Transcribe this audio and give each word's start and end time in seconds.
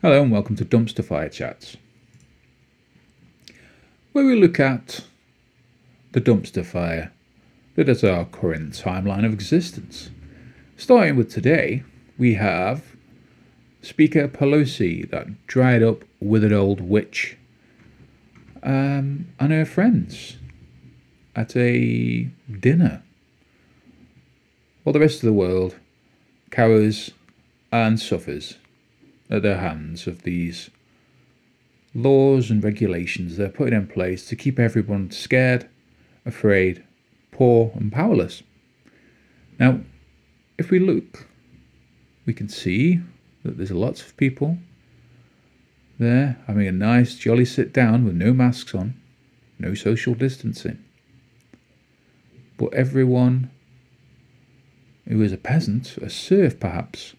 Hello 0.00 0.22
and 0.22 0.30
welcome 0.30 0.54
to 0.54 0.64
Dumpster 0.64 1.04
Fire 1.04 1.28
Chats, 1.28 1.76
where 4.12 4.24
we 4.24 4.40
look 4.40 4.60
at 4.60 5.00
the 6.12 6.20
dumpster 6.20 6.64
fire 6.64 7.10
that 7.74 7.88
is 7.88 8.04
our 8.04 8.24
current 8.24 8.74
timeline 8.74 9.26
of 9.26 9.32
existence. 9.32 10.10
Starting 10.76 11.16
with 11.16 11.32
today, 11.32 11.82
we 12.16 12.34
have 12.34 12.94
Speaker 13.82 14.28
Pelosi, 14.28 15.10
that 15.10 15.48
dried 15.48 15.82
up, 15.82 16.04
withered 16.20 16.52
old 16.52 16.80
witch, 16.80 17.36
um, 18.62 19.26
and 19.40 19.50
her 19.50 19.64
friends 19.64 20.36
at 21.34 21.56
a 21.56 22.30
dinner. 22.60 23.02
While 24.84 24.92
the 24.92 25.00
rest 25.00 25.16
of 25.16 25.26
the 25.26 25.32
world 25.32 25.74
cowers 26.52 27.10
and 27.72 27.98
suffers 27.98 28.58
at 29.30 29.42
the 29.42 29.58
hands 29.58 30.06
of 30.06 30.22
these 30.22 30.70
laws 31.94 32.50
and 32.50 32.62
regulations 32.62 33.36
they're 33.36 33.48
putting 33.48 33.74
in 33.74 33.86
place 33.86 34.26
to 34.28 34.36
keep 34.36 34.58
everyone 34.58 35.10
scared, 35.10 35.68
afraid, 36.24 36.84
poor, 37.30 37.72
and 37.74 37.92
powerless. 37.92 38.42
Now, 39.58 39.80
if 40.58 40.70
we 40.70 40.78
look, 40.78 41.26
we 42.26 42.34
can 42.34 42.48
see 42.48 43.00
that 43.42 43.56
there's 43.56 43.70
lots 43.70 44.02
of 44.02 44.16
people 44.16 44.58
there 45.98 46.38
having 46.46 46.66
a 46.66 46.72
nice, 46.72 47.16
jolly 47.16 47.44
sit 47.44 47.72
down 47.72 48.04
with 48.04 48.14
no 48.14 48.32
masks 48.32 48.74
on, 48.74 48.94
no 49.58 49.74
social 49.74 50.14
distancing. 50.14 50.78
But 52.56 52.72
everyone 52.74 53.50
who 55.08 55.22
is 55.22 55.32
a 55.32 55.36
peasant, 55.36 55.96
a 55.98 56.10
serf 56.10 56.60
perhaps, 56.60 57.14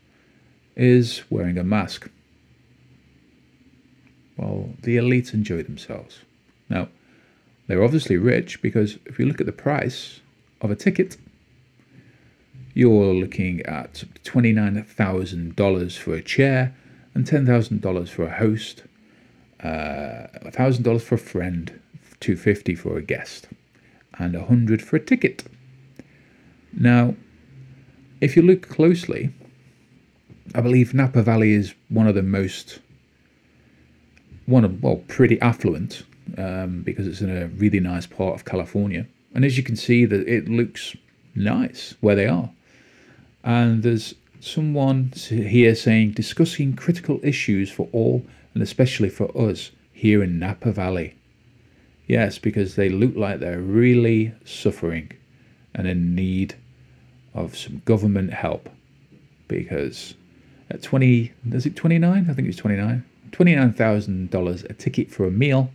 is 0.75 1.23
wearing 1.29 1.57
a 1.57 1.63
mask. 1.63 2.09
Well, 4.37 4.69
the 4.81 4.97
elite 4.97 5.33
enjoy 5.33 5.63
themselves. 5.63 6.19
Now, 6.69 6.87
they're 7.67 7.83
obviously 7.83 8.17
rich 8.17 8.61
because 8.61 8.97
if 9.05 9.19
you 9.19 9.25
look 9.25 9.39
at 9.39 9.45
the 9.45 9.51
price 9.51 10.21
of 10.61 10.71
a 10.71 10.75
ticket, 10.75 11.17
you're 12.73 13.13
looking 13.13 13.61
at 13.63 14.05
$29,000 14.23 15.97
for 15.97 16.13
a 16.13 16.21
chair 16.21 16.75
and 17.13 17.25
$10,000 17.25 18.09
for 18.09 18.23
a 18.23 18.37
host, 18.37 18.83
uh, 19.61 20.27
$1,000 20.45 21.01
for 21.01 21.15
a 21.15 21.17
friend, 21.17 21.79
250 22.19 22.75
for 22.75 22.97
a 22.97 23.01
guest, 23.01 23.47
and 24.17 24.35
100 24.35 24.81
for 24.81 24.95
a 24.95 24.99
ticket. 24.99 25.43
Now, 26.71 27.15
if 28.21 28.35
you 28.35 28.41
look 28.41 28.69
closely, 28.69 29.33
I 30.55 30.61
believe 30.61 30.93
Napa 30.93 31.21
Valley 31.21 31.53
is 31.53 31.73
one 31.89 32.07
of 32.07 32.15
the 32.15 32.23
most, 32.23 32.79
one 34.45 34.65
of, 34.65 34.81
well, 34.81 35.03
pretty 35.07 35.39
affluent 35.41 36.03
um, 36.37 36.81
because 36.81 37.07
it's 37.07 37.21
in 37.21 37.35
a 37.35 37.47
really 37.47 37.79
nice 37.79 38.05
part 38.05 38.35
of 38.35 38.45
California. 38.45 39.05
And 39.33 39.45
as 39.45 39.57
you 39.57 39.63
can 39.63 39.75
see, 39.75 40.05
that 40.05 40.27
it 40.27 40.49
looks 40.49 40.95
nice 41.35 41.95
where 42.01 42.15
they 42.15 42.27
are. 42.27 42.49
And 43.43 43.83
there's 43.83 44.15
someone 44.39 45.11
here 45.15 45.75
saying 45.75 46.11
discussing 46.11 46.75
critical 46.75 47.19
issues 47.23 47.71
for 47.71 47.89
all 47.91 48.25
and 48.53 48.63
especially 48.63 49.09
for 49.09 49.35
us 49.37 49.71
here 49.93 50.23
in 50.23 50.39
Napa 50.39 50.71
Valley. 50.71 51.15
Yes, 52.07 52.39
because 52.39 52.75
they 52.75 52.89
look 52.89 53.15
like 53.15 53.39
they're 53.39 53.61
really 53.61 54.33
suffering 54.43 55.11
and 55.75 55.87
in 55.87 56.15
need 56.15 56.55
of 57.33 57.55
some 57.55 57.81
government 57.85 58.33
help 58.33 58.69
because 59.47 60.15
at 60.69 60.81
20, 60.81 61.31
is 61.51 61.65
it 61.65 61.75
29? 61.75 62.27
I 62.29 62.33
think 62.33 62.47
it's 62.47 62.57
29. 62.57 63.03
$29,000 63.31 64.69
a 64.69 64.73
ticket 64.73 65.11
for 65.11 65.25
a 65.25 65.31
meal. 65.31 65.71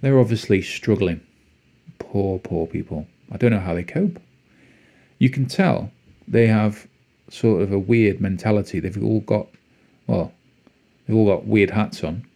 They're 0.00 0.18
obviously 0.18 0.62
struggling. 0.62 1.20
Poor, 1.98 2.38
poor 2.38 2.66
people. 2.66 3.06
I 3.32 3.36
don't 3.36 3.50
know 3.50 3.60
how 3.60 3.74
they 3.74 3.82
cope. 3.82 4.20
You 5.18 5.30
can 5.30 5.46
tell 5.46 5.90
they 6.28 6.46
have 6.46 6.86
sort 7.28 7.62
of 7.62 7.72
a 7.72 7.78
weird 7.78 8.20
mentality. 8.20 8.80
They've 8.80 9.02
all 9.02 9.20
got, 9.20 9.48
well, 10.06 10.32
they've 11.06 11.16
all 11.16 11.26
got 11.26 11.46
weird 11.46 11.70
hats 11.70 12.04
on, 12.04 12.26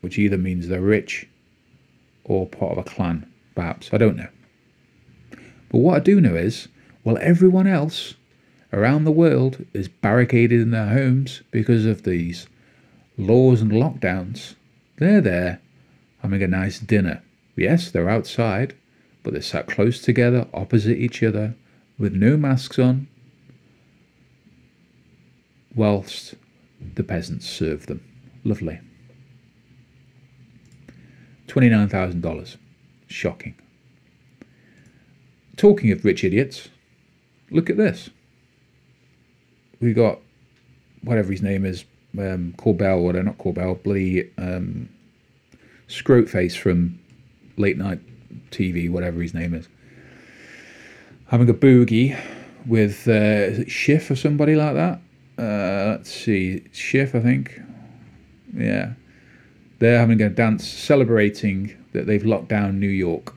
which 0.00 0.18
either 0.18 0.38
means 0.38 0.68
they're 0.68 0.80
rich 0.80 1.28
or 2.24 2.46
part 2.46 2.72
of 2.72 2.78
a 2.78 2.84
clan, 2.84 3.30
perhaps. 3.54 3.90
I 3.92 3.98
don't 3.98 4.16
know. 4.16 4.28
But 5.70 5.78
what 5.78 5.96
I 5.96 6.00
do 6.00 6.20
know 6.20 6.34
is, 6.34 6.68
while 7.02 7.18
everyone 7.18 7.66
else 7.66 8.14
around 8.76 9.04
the 9.04 9.10
world 9.10 9.64
is 9.72 9.88
barricaded 9.88 10.60
in 10.60 10.70
their 10.70 10.88
homes 10.88 11.42
because 11.50 11.86
of 11.86 12.02
these 12.02 12.46
laws 13.16 13.62
and 13.62 13.72
lockdowns, 13.72 14.54
they're 14.98 15.22
there 15.22 15.60
having 16.20 16.42
a 16.42 16.46
nice 16.46 16.78
dinner. 16.78 17.22
Yes, 17.56 17.90
they're 17.90 18.10
outside, 18.10 18.74
but 19.22 19.32
they're 19.32 19.40
sat 19.40 19.66
close 19.66 20.02
together, 20.02 20.46
opposite 20.52 20.98
each 20.98 21.22
other, 21.22 21.54
with 21.98 22.12
no 22.12 22.36
masks 22.36 22.78
on, 22.78 23.08
whilst 25.74 26.34
the 26.94 27.02
peasants 27.02 27.48
serve 27.48 27.86
them. 27.86 28.04
Lovely. 28.44 28.78
$29,000. 31.48 32.56
Shocking. 33.06 33.54
Talking 35.56 35.90
of 35.92 36.04
rich 36.04 36.22
idiots, 36.22 36.68
look 37.50 37.70
at 37.70 37.78
this 37.78 38.10
we 39.80 39.92
got 39.92 40.18
whatever 41.02 41.30
his 41.30 41.42
name 41.42 41.64
is, 41.64 41.84
um, 42.18 42.54
Corbell, 42.58 43.02
or 43.02 43.12
not 43.22 43.38
Corbell, 43.38 43.82
bloody 43.82 44.30
um, 44.38 44.88
Scroat 45.88 46.28
Face 46.28 46.54
from 46.54 46.98
late 47.56 47.78
night 47.78 48.00
TV, 48.50 48.90
whatever 48.90 49.20
his 49.20 49.34
name 49.34 49.54
is, 49.54 49.68
having 51.28 51.48
a 51.48 51.54
boogie 51.54 52.18
with 52.66 53.06
uh, 53.08 53.64
Schiff 53.68 54.10
or 54.10 54.16
somebody 54.16 54.56
like 54.56 54.74
that. 54.74 55.00
Uh, 55.38 55.90
let's 55.90 56.10
see, 56.10 56.64
Schiff, 56.72 57.14
I 57.14 57.20
think. 57.20 57.60
Yeah, 58.54 58.94
they're 59.78 59.98
having 59.98 60.22
a 60.22 60.30
dance 60.30 60.66
celebrating 60.66 61.76
that 61.92 62.06
they've 62.06 62.24
locked 62.24 62.48
down 62.48 62.80
New 62.80 62.88
York, 62.88 63.34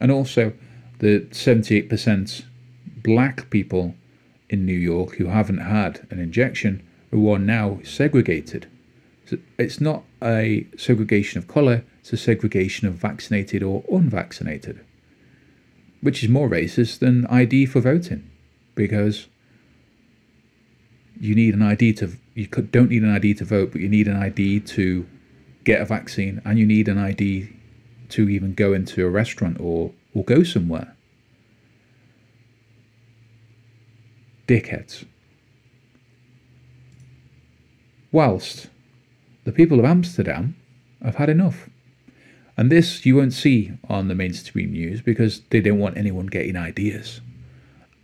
and 0.00 0.10
also 0.10 0.52
the 1.00 1.26
seventy-eight 1.30 1.90
percent 1.90 2.46
black 3.02 3.50
people 3.50 3.94
in 4.54 4.64
New 4.64 4.78
York 4.78 5.16
who 5.16 5.26
haven't 5.26 5.58
had 5.58 6.06
an 6.10 6.20
injection 6.20 6.82
who 7.10 7.30
are 7.30 7.38
now 7.38 7.80
segregated. 7.82 8.66
So 9.26 9.38
it's 9.58 9.80
not 9.80 10.04
a 10.22 10.66
segregation 10.76 11.38
of 11.38 11.48
colour, 11.48 11.84
it's 12.00 12.12
a 12.12 12.16
segregation 12.16 12.86
of 12.86 12.94
vaccinated 12.94 13.62
or 13.62 13.82
unvaccinated, 13.90 14.84
which 16.00 16.22
is 16.22 16.28
more 16.28 16.48
racist 16.48 17.00
than 17.00 17.26
ID 17.26 17.66
for 17.66 17.80
voting 17.80 18.30
because 18.74 19.26
you 21.18 21.34
need 21.34 21.54
an 21.54 21.62
ID 21.62 21.92
to 21.94 22.12
you 22.34 22.46
don't 22.46 22.90
need 22.90 23.02
an 23.02 23.14
ID 23.14 23.34
to 23.34 23.44
vote, 23.44 23.70
but 23.72 23.80
you 23.80 23.88
need 23.88 24.08
an 24.08 24.16
ID 24.16 24.60
to 24.60 25.06
get 25.62 25.80
a 25.80 25.84
vaccine, 25.84 26.42
and 26.44 26.58
you 26.58 26.66
need 26.66 26.88
an 26.88 26.98
ID 26.98 27.48
to 28.10 28.28
even 28.28 28.54
go 28.54 28.72
into 28.72 29.06
a 29.06 29.10
restaurant 29.10 29.58
or 29.60 29.92
or 30.14 30.24
go 30.24 30.42
somewhere. 30.42 30.94
Dickheads. 34.46 35.04
Whilst 38.12 38.68
the 39.44 39.52
people 39.52 39.78
of 39.78 39.84
Amsterdam 39.84 40.56
have 41.02 41.16
had 41.16 41.28
enough. 41.28 41.68
And 42.56 42.70
this 42.70 43.04
you 43.04 43.16
won't 43.16 43.32
see 43.32 43.72
on 43.88 44.08
the 44.08 44.14
mainstream 44.14 44.72
news 44.72 45.00
because 45.00 45.42
they 45.50 45.60
don't 45.60 45.78
want 45.78 45.96
anyone 45.96 46.26
getting 46.26 46.56
ideas. 46.56 47.20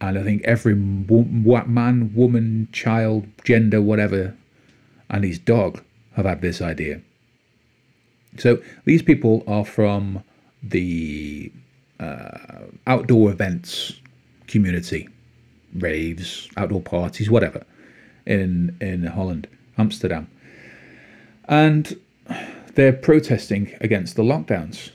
And 0.00 0.18
I 0.18 0.22
think 0.22 0.42
every 0.42 0.74
man, 0.74 2.12
woman, 2.14 2.68
child, 2.72 3.26
gender, 3.44 3.80
whatever, 3.80 4.34
and 5.08 5.24
his 5.24 5.38
dog 5.38 5.82
have 6.14 6.24
had 6.24 6.40
this 6.40 6.60
idea. 6.60 7.00
So 8.38 8.62
these 8.84 9.02
people 9.02 9.44
are 9.46 9.64
from 9.64 10.24
the 10.62 11.52
uh, 11.98 12.38
outdoor 12.86 13.30
events 13.30 13.94
community 14.46 15.08
raves, 15.74 16.48
outdoor 16.56 16.82
parties, 16.82 17.30
whatever, 17.30 17.64
in 18.26 18.76
in 18.80 19.04
Holland, 19.06 19.48
Amsterdam, 19.78 20.28
and 21.44 21.98
they're 22.74 22.92
protesting 22.92 23.76
against 23.80 24.16
the 24.16 24.22
lockdowns, 24.22 24.90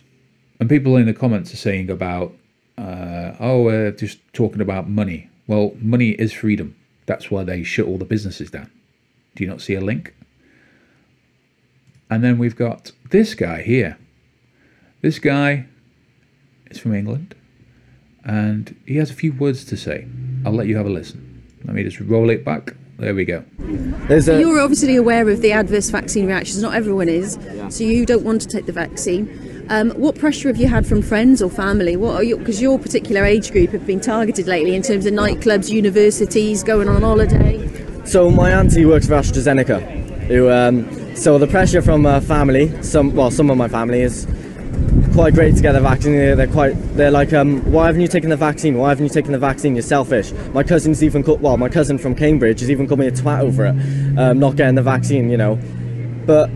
and 0.60 0.70
people 0.70 0.96
in 0.96 1.06
the 1.06 1.14
comments 1.14 1.54
are 1.54 1.58
saying 1.58 1.90
about, 1.90 2.34
uh, 2.78 3.34
oh, 3.40 3.64
we're 3.64 3.92
just 3.92 4.20
talking 4.34 4.62
about 4.62 4.90
money. 4.90 5.30
Well, 5.48 5.74
money 5.80 6.12
is 6.12 6.34
freedom. 6.34 6.76
That's 7.06 7.30
why 7.30 7.44
they 7.44 7.64
shut 7.64 7.86
all 7.86 7.98
the 7.98 8.06
businesses 8.06 8.50
down. 8.50 8.72
Do 9.36 9.44
you 9.44 9.50
not 9.50 9.62
see 9.62 9.76
a 9.76 9.82
link? 9.82 10.16
And 12.10 12.24
then 12.24 12.38
we've 12.38 12.56
got 12.56 12.92
this 13.10 13.34
guy 13.36 13.62
here. 13.62 13.98
This 15.02 15.20
guy 15.20 15.68
is 16.72 16.80
from 16.80 16.94
England 16.96 17.36
and 18.26 18.76
he 18.86 18.98
has 18.98 19.12
a 19.12 19.14
few 19.14 19.34
words 19.34 19.64
to 19.66 19.78
say. 19.78 20.08
I'll 20.46 20.54
let 20.54 20.68
you 20.68 20.76
have 20.78 20.86
a 20.86 20.90
listen. 20.90 21.44
Let 21.64 21.76
me 21.76 21.84
just 21.84 22.00
roll 22.02 22.30
it 22.30 22.44
back. 22.44 22.76
there 22.98 23.16
we 23.16 23.26
go. 23.26 23.44
A, 24.10 24.40
You're 24.40 24.60
obviously 24.60 24.96
aware 24.96 25.28
of 25.30 25.42
the 25.42 25.52
adverse 25.52 25.90
vaccine 25.90 26.28
reactions. 26.28 26.62
Not 26.62 26.76
everyone 26.76 27.10
is, 27.10 27.38
yeah. 27.38 27.70
so 27.70 27.84
you 27.84 28.06
don't 28.06 28.24
want 28.24 28.42
to 28.42 28.48
take 28.48 28.66
the 28.66 28.72
vaccine. 28.72 29.66
Um, 29.70 29.92
what 29.92 30.18
pressure 30.18 30.48
have 30.48 30.58
you 30.58 30.68
had 30.68 30.86
from 30.86 31.02
friends 31.02 31.42
or 31.42 31.50
family? 31.50 31.98
What 31.98 32.16
are 32.16 32.24
you? 32.24 32.38
Because 32.38 32.62
your 32.62 32.78
particular 32.78 33.26
age 33.26 33.52
group 33.52 33.72
have 33.72 33.86
been 33.88 34.00
targeted 34.00 34.48
lately 34.48 34.76
in 34.76 34.84
terms 34.84 35.06
of 35.08 35.14
nightclubs, 35.14 35.70
universities, 35.72 36.64
going 36.64 36.88
on 36.88 37.02
holiday. 37.02 38.06
So 38.06 38.30
my 38.30 38.52
auntie 38.52 38.86
works 38.86 39.08
for 39.08 39.14
AstraZeneca. 39.14 40.04
Who, 40.28 40.52
um, 40.52 41.16
so 41.16 41.38
the 41.40 41.48
pressure 41.48 41.82
from 41.82 42.06
uh, 42.06 42.20
family, 42.22 42.82
some 42.84 43.16
well, 43.16 43.32
some 43.32 43.50
of 43.50 43.58
my 43.58 43.68
family 43.68 44.02
is 44.02 44.28
quite 45.16 45.34
great 45.34 45.56
to 45.56 45.62
get 45.62 45.72
the 45.72 45.80
vaccine. 45.80 46.14
They're 46.14 46.46
quite, 46.46 46.74
they're 46.98 47.10
like, 47.10 47.32
um, 47.32 47.62
why 47.72 47.88
haven't 47.88 48.02
you 48.02 48.08
taken 48.10 48.30
the 48.30 48.36
vaccine? 48.36 48.78
Why 48.78 48.90
haven't 48.90 49.06
you 49.06 49.10
taken 49.10 49.32
the 49.32 49.40
vaccine? 49.40 49.74
You're 49.74 49.82
selfish. 49.82 50.34
My 50.54 50.62
cousin's 50.62 51.02
even, 51.02 51.24
called, 51.24 51.42
well, 51.42 51.56
my 51.56 51.70
cousin 51.70 51.98
from 51.98 52.16
Cambridge 52.16 52.60
has 52.60 52.70
even 52.70 52.86
called 52.86 53.00
me 53.00 53.08
a 53.08 53.12
twat 53.12 53.40
over 53.40 53.68
it, 53.68 54.20
um, 54.20 54.40
not 54.40 54.58
getting 54.58 54.76
the 54.76 54.82
vaccine, 54.82 55.30
you 55.30 55.38
know. 55.38 55.58
But 56.26 56.50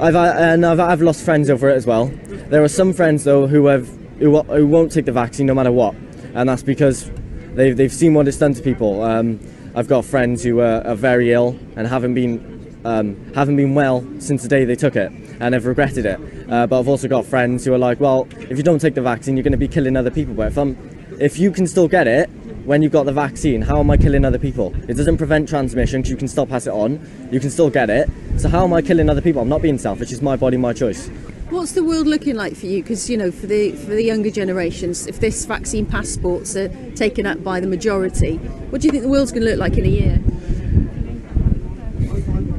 I've 0.00 0.16
uh, 0.16 0.34
and 0.38 0.64
I've, 0.64 0.80
I've 0.80 1.02
lost 1.02 1.22
friends 1.22 1.50
over 1.50 1.68
it 1.68 1.74
as 1.74 1.86
well. 1.86 2.06
There 2.48 2.62
are 2.62 2.68
some 2.68 2.94
friends 2.94 3.24
though 3.24 3.46
who 3.46 3.66
have 3.66 3.88
who, 4.18 4.40
who 4.42 4.66
won't 4.66 4.90
take 4.90 5.04
the 5.04 5.12
vaccine 5.12 5.46
no 5.46 5.54
matter 5.54 5.72
what, 5.72 5.94
and 6.34 6.48
that's 6.48 6.62
because 6.62 7.10
they've 7.54 7.76
they've 7.76 7.92
seen 7.92 8.14
what 8.14 8.26
it's 8.26 8.38
done 8.38 8.54
to 8.54 8.62
people. 8.62 9.02
Um, 9.02 9.38
I've 9.74 9.88
got 9.88 10.04
friends 10.04 10.42
who 10.42 10.60
are, 10.60 10.86
are 10.86 10.94
very 10.94 11.32
ill 11.32 11.58
and 11.76 11.86
haven't 11.86 12.14
been 12.14 12.51
um, 12.84 13.32
haven't 13.34 13.56
been 13.56 13.74
well 13.74 14.04
since 14.18 14.42
the 14.42 14.48
day 14.48 14.64
they 14.64 14.76
took 14.76 14.96
it 14.96 15.12
and 15.40 15.54
have 15.54 15.66
regretted 15.66 16.06
it. 16.06 16.20
Uh, 16.50 16.66
but 16.66 16.78
I've 16.78 16.88
also 16.88 17.08
got 17.08 17.24
friends 17.26 17.64
who 17.64 17.72
are 17.72 17.78
like, 17.78 18.00
well, 18.00 18.28
if 18.38 18.56
you 18.56 18.62
don't 18.62 18.80
take 18.80 18.94
the 18.94 19.02
vaccine, 19.02 19.36
you're 19.36 19.44
going 19.44 19.52
to 19.52 19.58
be 19.58 19.68
killing 19.68 19.96
other 19.96 20.10
people. 20.10 20.34
But 20.34 20.48
if 20.48 20.58
I'm, 20.58 20.76
if 21.20 21.38
you 21.38 21.50
can 21.50 21.66
still 21.66 21.88
get 21.88 22.06
it 22.06 22.28
when 22.64 22.82
you've 22.82 22.92
got 22.92 23.06
the 23.06 23.12
vaccine, 23.12 23.62
how 23.62 23.80
am 23.80 23.90
I 23.90 23.96
killing 23.96 24.24
other 24.24 24.38
people? 24.38 24.74
It 24.88 24.94
doesn't 24.94 25.16
prevent 25.16 25.48
transmission 25.48 26.00
because 26.00 26.10
you 26.10 26.16
can 26.16 26.28
still 26.28 26.46
pass 26.46 26.66
it 26.66 26.72
on. 26.72 27.00
You 27.30 27.40
can 27.40 27.50
still 27.50 27.70
get 27.70 27.90
it. 27.90 28.08
So 28.36 28.48
how 28.48 28.64
am 28.64 28.72
I 28.72 28.82
killing 28.82 29.08
other 29.10 29.20
people? 29.20 29.42
I'm 29.42 29.48
not 29.48 29.62
being 29.62 29.78
selfish. 29.78 30.12
It's 30.12 30.22
my 30.22 30.36
body, 30.36 30.56
my 30.56 30.72
choice. 30.72 31.08
What's 31.50 31.72
the 31.72 31.84
world 31.84 32.06
looking 32.06 32.34
like 32.34 32.56
for 32.56 32.64
you? 32.64 32.82
Because 32.82 33.10
you 33.10 33.18
know, 33.18 33.30
for 33.30 33.46
the 33.46 33.72
for 33.72 33.90
the 33.90 34.02
younger 34.02 34.30
generations, 34.30 35.06
if 35.06 35.20
this 35.20 35.44
vaccine 35.44 35.84
passports 35.84 36.56
are 36.56 36.68
taken 36.94 37.26
up 37.26 37.44
by 37.44 37.60
the 37.60 37.66
majority, 37.66 38.36
what 38.70 38.80
do 38.80 38.88
you 38.88 38.90
think 38.90 39.02
the 39.02 39.10
world's 39.10 39.32
going 39.32 39.42
to 39.42 39.50
look 39.50 39.58
like 39.58 39.76
in 39.76 39.84
a 39.84 39.88
year? 39.88 40.18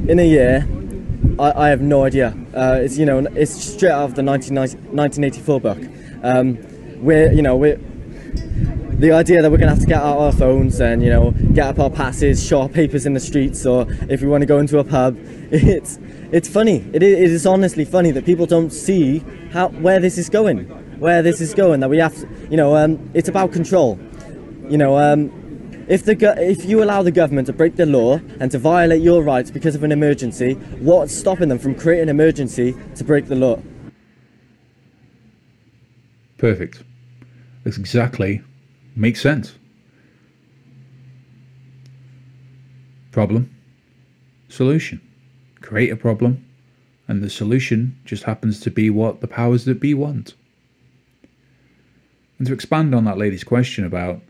In 0.06 0.18
a 0.18 0.26
year, 0.26 0.68
I, 1.38 1.64
I 1.64 1.68
have 1.70 1.80
no 1.80 2.04
idea. 2.04 2.36
Uh, 2.54 2.80
it's 2.82 2.98
you 2.98 3.06
know 3.06 3.20
it's 3.20 3.52
straight 3.52 3.90
out 3.90 4.04
of 4.04 4.14
the 4.14 4.22
1984 4.22 5.60
book. 5.60 5.78
Um, 6.22 6.58
we're 7.02 7.32
you 7.32 7.40
know 7.40 7.56
we're 7.56 7.78
the 8.98 9.12
idea 9.12 9.40
that 9.40 9.50
we're 9.50 9.56
going 9.56 9.68
to 9.68 9.74
have 9.74 9.80
to 9.80 9.86
get 9.86 10.02
out 10.02 10.18
our 10.18 10.32
phones 10.32 10.78
and 10.78 11.02
you 11.02 11.08
know 11.08 11.30
get 11.54 11.68
up 11.68 11.78
our 11.78 11.88
passes, 11.88 12.46
show 12.46 12.60
our 12.60 12.68
papers 12.68 13.06
in 13.06 13.14
the 13.14 13.20
streets, 13.20 13.64
or 13.64 13.86
if 14.10 14.20
we 14.20 14.28
want 14.28 14.42
to 14.42 14.46
go 14.46 14.58
into 14.58 14.78
a 14.78 14.84
pub, 14.84 15.16
it's 15.50 15.98
it's 16.30 16.50
funny. 16.50 16.84
It 16.92 17.02
is, 17.02 17.18
it 17.18 17.30
is 17.30 17.46
honestly 17.46 17.86
funny 17.86 18.10
that 18.10 18.26
people 18.26 18.44
don't 18.44 18.70
see 18.70 19.20
how 19.52 19.68
where 19.68 20.00
this 20.00 20.18
is 20.18 20.28
going, 20.28 20.66
where 21.00 21.22
this 21.22 21.40
is 21.40 21.54
going. 21.54 21.80
That 21.80 21.88
we 21.88 21.96
have, 21.96 22.14
to, 22.14 22.28
you 22.50 22.58
know, 22.58 22.76
um, 22.76 23.10
it's 23.14 23.30
about 23.30 23.52
control. 23.52 23.98
You 24.68 24.76
know, 24.76 24.98
um, 24.98 25.30
if 25.88 26.04
the 26.04 26.16
if 26.38 26.64
you 26.64 26.82
allow 26.82 27.02
the 27.02 27.10
government 27.10 27.46
to 27.46 27.52
break 27.52 27.76
the 27.76 27.86
law 27.86 28.20
and 28.40 28.50
to 28.50 28.58
violate 28.58 29.02
your 29.02 29.22
rights 29.22 29.50
because 29.50 29.74
of 29.74 29.82
an 29.82 29.92
emergency, 29.92 30.54
what's 30.80 31.14
stopping 31.14 31.48
them 31.48 31.58
from 31.58 31.74
creating 31.74 32.04
an 32.04 32.08
emergency 32.08 32.74
to 32.96 33.04
break 33.04 33.26
the 33.26 33.34
law? 33.34 33.60
Perfect. 36.38 36.82
That's 37.64 37.78
exactly 37.78 38.42
makes 38.96 39.20
sense. 39.20 39.56
Problem, 43.12 43.54
solution. 44.48 45.00
Create 45.60 45.90
a 45.90 45.96
problem, 45.96 46.44
and 47.08 47.22
the 47.22 47.30
solution 47.30 47.98
just 48.04 48.24
happens 48.24 48.60
to 48.60 48.70
be 48.70 48.90
what 48.90 49.20
the 49.20 49.28
powers 49.28 49.64
that 49.64 49.80
be 49.80 49.94
want. 49.94 50.34
And 52.38 52.46
to 52.48 52.52
expand 52.52 52.94
on 52.94 53.04
that 53.04 53.16
lady's 53.16 53.44
question 53.44 53.84
about 53.84 54.20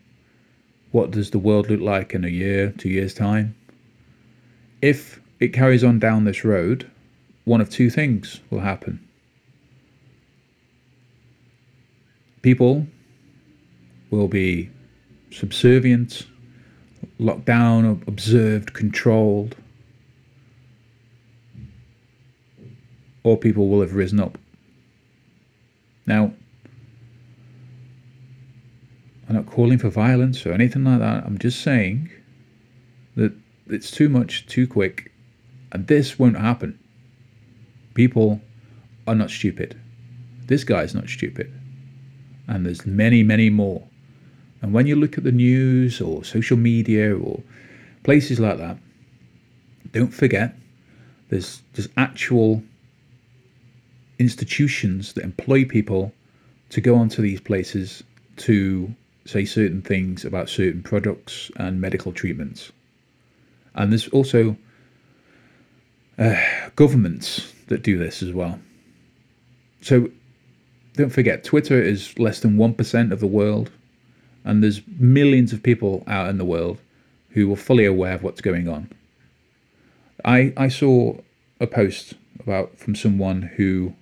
what 0.95 1.11
does 1.11 1.33
the 1.33 1.41
world 1.41 1.69
look 1.69 1.81
like 1.81 2.15
in 2.15 2.25
a 2.25 2.29
year, 2.29 2.73
two 2.79 2.89
years' 2.89 3.13
time? 3.13 3.57
If 4.81 5.21
it 5.41 5.49
carries 5.49 5.83
on 5.83 5.99
down 5.99 6.23
this 6.23 6.45
road, 6.45 6.89
one 7.45 7.61
of 7.61 7.69
two 7.69 7.91
things 7.91 8.41
will 8.49 8.61
happen. 8.61 9.05
People 12.43 12.87
will 14.11 14.29
be 14.29 14.71
subservient, 15.33 16.29
locked 17.19 17.45
down, 17.45 18.01
observed, 18.07 18.73
controlled, 18.73 19.57
or 23.25 23.37
people 23.37 23.69
will 23.69 23.81
have 23.81 23.97
risen 23.97 24.21
up. 24.21 24.39
Now, 26.07 26.35
I'm 29.35 29.45
not 29.45 29.53
calling 29.53 29.79
for 29.79 29.91
violence 29.91 30.47
or 30.47 30.53
anything 30.53 30.85
like 30.85 31.01
that. 31.01 31.25
I'm 31.25 31.39
just 31.39 31.61
saying 31.63 32.09
that 33.17 33.33
it's 33.67 33.91
too 33.91 34.09
much, 34.09 34.47
too 34.47 34.69
quick, 34.69 35.11
and 35.73 35.89
this 35.89 36.21
won't 36.21 36.39
happen. 36.39 36.79
People 37.95 38.41
are 39.09 39.15
not 39.17 39.31
stupid. 39.31 39.77
This 40.47 40.63
guy's 40.63 40.95
not 40.95 41.09
stupid. 41.09 41.53
And 42.47 42.65
there's 42.65 42.87
many, 42.87 43.25
many 43.25 43.51
more. 43.51 43.83
And 44.63 44.73
when 44.73 44.87
you 44.87 44.95
look 44.95 45.19
at 45.19 45.25
the 45.25 45.33
news 45.33 46.01
or 46.01 46.23
social 46.23 46.57
media 46.57 47.17
or 47.17 47.43
places 48.05 48.39
like 48.39 48.59
that, 48.59 48.79
don't 49.91 50.15
forget 50.15 50.55
there's 51.31 51.63
there's 51.73 51.89
actual 51.97 52.63
institutions 54.21 55.15
that 55.15 55.25
employ 55.25 55.65
people 55.65 56.13
to 56.71 56.81
go 56.81 56.95
onto 56.95 57.21
these 57.21 57.41
places 57.41 58.05
to 58.37 58.95
say 59.25 59.45
certain 59.45 59.83
things 59.83 60.25
about 60.25 60.49
certain 60.49 60.83
products 60.83 61.51
and 61.57 61.81
medical 61.81 62.13
treatments. 62.13 62.73
And 63.75 63.91
there's 63.91 64.09
also 64.09 64.57
uh, 66.19 66.41
governments 66.77 67.53
that 67.69 67.83
do 67.83 67.99
this 67.99 68.23
as 68.23 68.33
well. 68.33 68.59
So 69.81 70.11
don't 70.95 71.11
forget, 71.11 71.45
Twitter 71.45 71.83
is 71.83 72.19
less 72.19 72.41
than 72.41 72.57
1% 72.57 73.13
of 73.13 73.21
the 73.21 73.27
world, 73.27 73.71
and 74.45 74.63
there's 74.63 74.81
millions 74.99 75.53
of 75.53 75.63
people 75.63 76.05
out 76.07 76.29
in 76.29 76.39
the 76.39 76.45
world 76.45 76.79
who 77.31 77.53
are 77.53 77.57
fully 77.57 77.85
aware 77.85 78.15
of 78.15 78.23
what's 78.23 78.41
going 78.41 78.69
on. 78.69 78.91
I, 80.25 80.53
I 80.57 80.69
saw 80.69 81.17
a 81.61 81.67
post 81.67 82.15
about 82.39 82.79
from 82.79 82.95
someone 82.95 83.43
who 83.43 83.95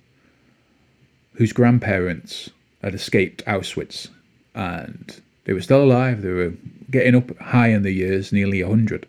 whose 1.35 1.51
grandparents 1.51 2.51
had 2.83 2.93
escaped 2.93 3.43
Auschwitz 3.45 4.09
and 4.55 5.21
they 5.45 5.53
were 5.53 5.61
still 5.61 5.83
alive. 5.83 6.21
They 6.21 6.31
were 6.31 6.53
getting 6.91 7.15
up 7.15 7.37
high 7.39 7.69
in 7.69 7.83
the 7.83 7.91
years, 7.91 8.31
nearly 8.31 8.61
100. 8.63 9.07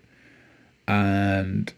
And 0.88 1.72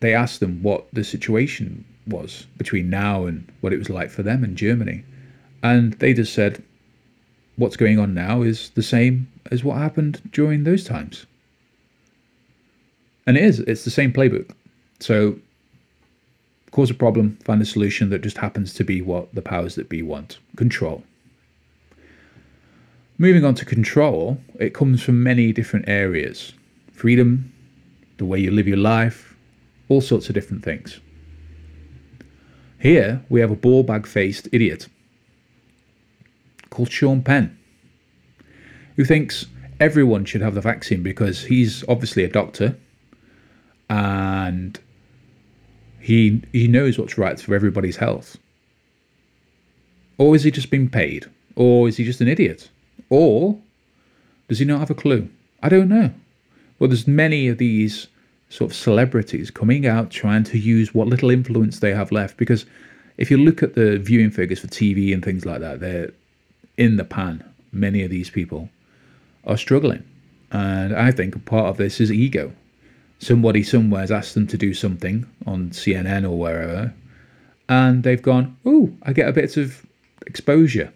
they 0.00 0.14
asked 0.14 0.40
them 0.40 0.62
what 0.62 0.86
the 0.92 1.04
situation 1.04 1.84
was 2.06 2.46
between 2.56 2.90
now 2.90 3.26
and 3.26 3.50
what 3.60 3.72
it 3.72 3.78
was 3.78 3.90
like 3.90 4.10
for 4.10 4.22
them 4.22 4.44
in 4.44 4.56
Germany. 4.56 5.04
And 5.62 5.94
they 5.94 6.14
just 6.14 6.34
said, 6.34 6.62
what's 7.56 7.76
going 7.76 7.98
on 7.98 8.14
now 8.14 8.42
is 8.42 8.70
the 8.70 8.82
same 8.82 9.28
as 9.50 9.64
what 9.64 9.78
happened 9.78 10.20
during 10.32 10.64
those 10.64 10.84
times. 10.84 11.26
And 13.26 13.36
it 13.36 13.42
is, 13.42 13.60
it's 13.60 13.84
the 13.84 13.90
same 13.90 14.12
playbook. 14.12 14.50
So, 15.00 15.38
cause 16.70 16.90
a 16.90 16.94
problem, 16.94 17.38
find 17.44 17.60
a 17.60 17.66
solution 17.66 18.10
that 18.10 18.22
just 18.22 18.38
happens 18.38 18.72
to 18.74 18.84
be 18.84 19.02
what 19.02 19.34
the 19.34 19.42
powers 19.42 19.74
that 19.74 19.88
be 19.88 20.02
want 20.02 20.38
control. 20.56 21.02
Moving 23.18 23.44
on 23.44 23.54
to 23.54 23.64
control, 23.64 24.38
it 24.60 24.74
comes 24.74 25.02
from 25.02 25.22
many 25.22 25.52
different 25.52 25.88
areas 25.88 26.52
freedom, 26.92 27.52
the 28.16 28.24
way 28.24 28.38
you 28.38 28.50
live 28.50 28.66
your 28.66 28.78
life, 28.78 29.36
all 29.88 30.00
sorts 30.00 30.28
of 30.28 30.34
different 30.34 30.64
things. 30.64 31.00
Here 32.78 33.22
we 33.28 33.40
have 33.40 33.50
a 33.50 33.56
ball 33.56 33.82
bag 33.82 34.06
faced 34.06 34.48
idiot 34.52 34.88
called 36.70 36.90
Sean 36.90 37.22
Penn, 37.22 37.58
who 38.96 39.04
thinks 39.04 39.46
everyone 39.80 40.24
should 40.24 40.40
have 40.42 40.54
the 40.54 40.60
vaccine 40.60 41.02
because 41.02 41.44
he's 41.44 41.84
obviously 41.88 42.24
a 42.24 42.28
doctor 42.28 42.76
and 43.88 44.78
he 46.00 46.42
he 46.52 46.68
knows 46.68 46.98
what's 46.98 47.18
right 47.18 47.40
for 47.40 47.54
everybody's 47.54 47.96
health. 47.96 48.36
Or 50.18 50.34
is 50.34 50.44
he 50.44 50.50
just 50.50 50.70
being 50.70 50.88
paid? 50.88 51.26
Or 51.56 51.88
is 51.88 51.96
he 51.96 52.04
just 52.04 52.20
an 52.20 52.28
idiot? 52.28 52.70
Or 53.10 53.58
does 54.48 54.58
he 54.58 54.64
not 54.64 54.80
have 54.80 54.90
a 54.90 54.94
clue? 54.94 55.28
I 55.62 55.68
don't 55.68 55.88
know. 55.88 56.12
Well, 56.78 56.88
there's 56.88 57.06
many 57.06 57.48
of 57.48 57.58
these 57.58 58.06
sort 58.48 58.70
of 58.70 58.76
celebrities 58.76 59.50
coming 59.50 59.86
out 59.86 60.10
trying 60.10 60.44
to 60.44 60.58
use 60.58 60.94
what 60.94 61.08
little 61.08 61.30
influence 61.30 61.80
they 61.80 61.92
have 61.92 62.12
left 62.12 62.36
because 62.36 62.64
if 63.16 63.30
you 63.30 63.38
look 63.38 63.62
at 63.62 63.74
the 63.74 63.98
viewing 63.98 64.30
figures 64.30 64.60
for 64.60 64.68
TV 64.68 65.12
and 65.12 65.24
things 65.24 65.44
like 65.46 65.60
that, 65.60 65.80
they're 65.80 66.12
in 66.76 66.96
the 66.96 67.04
pan. 67.04 67.42
Many 67.72 68.02
of 68.02 68.10
these 68.10 68.30
people 68.30 68.68
are 69.46 69.56
struggling. 69.56 70.04
And 70.52 70.94
I 70.94 71.10
think 71.10 71.44
part 71.46 71.66
of 71.66 71.76
this 71.76 72.00
is 72.00 72.12
ego. 72.12 72.52
Somebody 73.18 73.62
somewhere 73.62 74.02
has 74.02 74.12
asked 74.12 74.34
them 74.34 74.46
to 74.48 74.58
do 74.58 74.74
something 74.74 75.26
on 75.46 75.70
CNN 75.70 76.24
or 76.24 76.38
wherever, 76.38 76.92
and 77.68 78.02
they've 78.02 78.22
gone, 78.22 78.56
oh, 78.64 78.92
I 79.02 79.12
get 79.12 79.28
a 79.28 79.32
bit 79.32 79.56
of 79.56 79.84
exposure. 80.26 80.92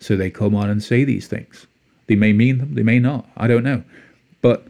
So 0.00 0.16
they 0.16 0.30
come 0.30 0.54
on 0.54 0.68
and 0.68 0.82
say 0.82 1.04
these 1.04 1.28
things. 1.28 1.66
They 2.06 2.16
may 2.16 2.32
mean 2.32 2.58
them, 2.58 2.74
they 2.74 2.82
may 2.82 2.98
not. 2.98 3.28
I 3.36 3.46
don't 3.46 3.62
know. 3.62 3.84
But 4.42 4.66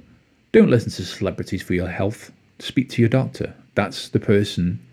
don't 0.52 0.68
listen 0.68 0.90
to 0.90 1.04
celebrities 1.04 1.62
for 1.62 1.74
your 1.74 1.88
health. 1.88 2.30
Speak 2.58 2.90
to 2.90 3.02
your 3.02 3.08
doctor. 3.08 3.54
That's 3.76 4.08
the 4.08 4.20
person 4.20 4.84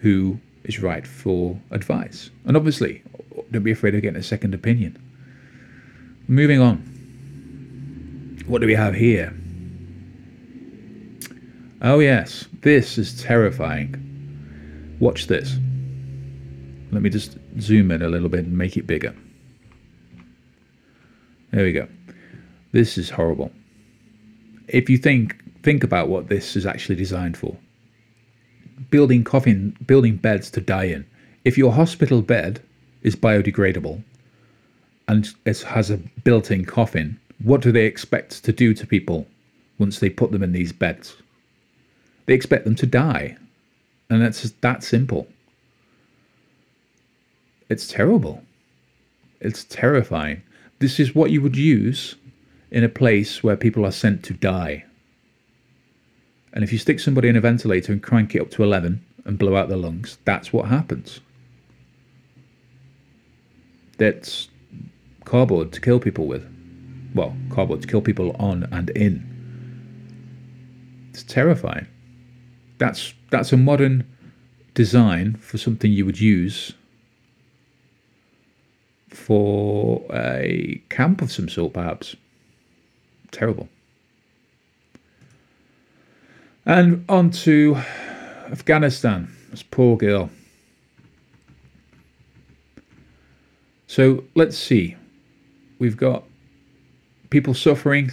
who 0.00 0.38
is 0.64 0.80
right 0.80 1.06
for 1.06 1.58
advice. 1.70 2.30
And 2.44 2.56
obviously, 2.56 3.02
don't 3.50 3.62
be 3.62 3.72
afraid 3.72 3.94
of 3.94 4.02
getting 4.02 4.20
a 4.20 4.22
second 4.22 4.54
opinion. 4.54 5.02
Moving 6.28 6.60
on. 6.60 6.92
What 8.46 8.60
do 8.60 8.66
we 8.66 8.74
have 8.74 8.94
here? 8.94 9.34
Oh, 11.82 11.98
yes, 11.98 12.46
this 12.60 12.98
is 12.98 13.20
terrifying. 13.22 14.96
Watch 15.00 15.26
this. 15.26 15.56
Let 16.92 17.02
me 17.02 17.10
just 17.10 17.36
zoom 17.60 17.90
in 17.90 18.02
a 18.02 18.08
little 18.08 18.28
bit 18.28 18.44
and 18.44 18.56
make 18.56 18.76
it 18.76 18.86
bigger. 18.86 19.14
There 21.56 21.64
we 21.64 21.72
go. 21.72 21.88
This 22.72 22.98
is 22.98 23.08
horrible. 23.08 23.50
If 24.68 24.90
you 24.90 24.98
think 24.98 25.42
think 25.62 25.82
about 25.82 26.10
what 26.10 26.28
this 26.28 26.54
is 26.54 26.66
actually 26.66 26.96
designed 26.96 27.34
for. 27.34 27.56
Building 28.90 29.24
coffin 29.24 29.74
building 29.86 30.16
beds 30.16 30.50
to 30.50 30.60
die 30.60 30.84
in. 30.84 31.06
If 31.46 31.56
your 31.56 31.72
hospital 31.72 32.20
bed 32.20 32.60
is 33.00 33.16
biodegradable 33.16 34.02
and 35.08 35.34
it 35.46 35.62
has 35.62 35.90
a 35.90 35.96
built-in 36.24 36.66
coffin, 36.66 37.18
what 37.42 37.62
do 37.62 37.72
they 37.72 37.86
expect 37.86 38.44
to 38.44 38.52
do 38.52 38.74
to 38.74 38.86
people 38.86 39.26
once 39.78 39.98
they 39.98 40.10
put 40.10 40.32
them 40.32 40.42
in 40.42 40.52
these 40.52 40.72
beds? 40.74 41.16
They 42.26 42.34
expect 42.34 42.64
them 42.64 42.74
to 42.74 42.86
die. 42.86 43.38
And 44.10 44.20
that's 44.20 44.42
just 44.42 44.60
that 44.60 44.84
simple. 44.84 45.26
It's 47.70 47.88
terrible. 47.88 48.42
It's 49.40 49.64
terrifying. 49.64 50.42
This 50.78 51.00
is 51.00 51.14
what 51.14 51.30
you 51.30 51.40
would 51.40 51.56
use 51.56 52.16
in 52.70 52.84
a 52.84 52.88
place 52.88 53.42
where 53.42 53.56
people 53.56 53.86
are 53.86 53.92
sent 53.92 54.22
to 54.24 54.34
die. 54.34 54.84
And 56.52 56.64
if 56.64 56.72
you 56.72 56.78
stick 56.78 57.00
somebody 57.00 57.28
in 57.28 57.36
a 57.36 57.40
ventilator 57.40 57.92
and 57.92 58.02
crank 58.02 58.34
it 58.34 58.40
up 58.40 58.50
to 58.52 58.62
11 58.62 59.04
and 59.24 59.38
blow 59.38 59.56
out 59.56 59.68
their 59.68 59.78
lungs, 59.78 60.18
that's 60.24 60.52
what 60.52 60.68
happens. 60.68 61.20
That's 63.98 64.48
cardboard 65.24 65.72
to 65.72 65.80
kill 65.80 66.00
people 66.00 66.26
with. 66.26 66.46
Well, 67.14 67.36
cardboard 67.50 67.82
to 67.82 67.88
kill 67.88 68.02
people 68.02 68.34
on 68.38 68.68
and 68.72 68.90
in. 68.90 69.36
It's 71.10 71.22
terrifying. 71.22 71.86
That's 72.78 73.14
that's 73.30 73.52
a 73.52 73.56
modern 73.56 74.06
design 74.74 75.36
for 75.36 75.56
something 75.56 75.90
you 75.90 76.04
would 76.04 76.20
use 76.20 76.74
for 79.16 80.04
a 80.12 80.80
camp 80.90 81.22
of 81.22 81.32
some 81.32 81.48
sort, 81.48 81.72
perhaps. 81.72 82.14
Terrible. 83.32 83.68
And 86.64 87.04
on 87.08 87.30
to 87.30 87.76
Afghanistan. 88.52 89.34
This 89.50 89.62
poor 89.62 89.96
girl. 89.96 90.30
So 93.86 94.24
let's 94.34 94.56
see. 94.56 94.96
We've 95.78 95.96
got 95.96 96.24
people 97.30 97.54
suffering, 97.54 98.10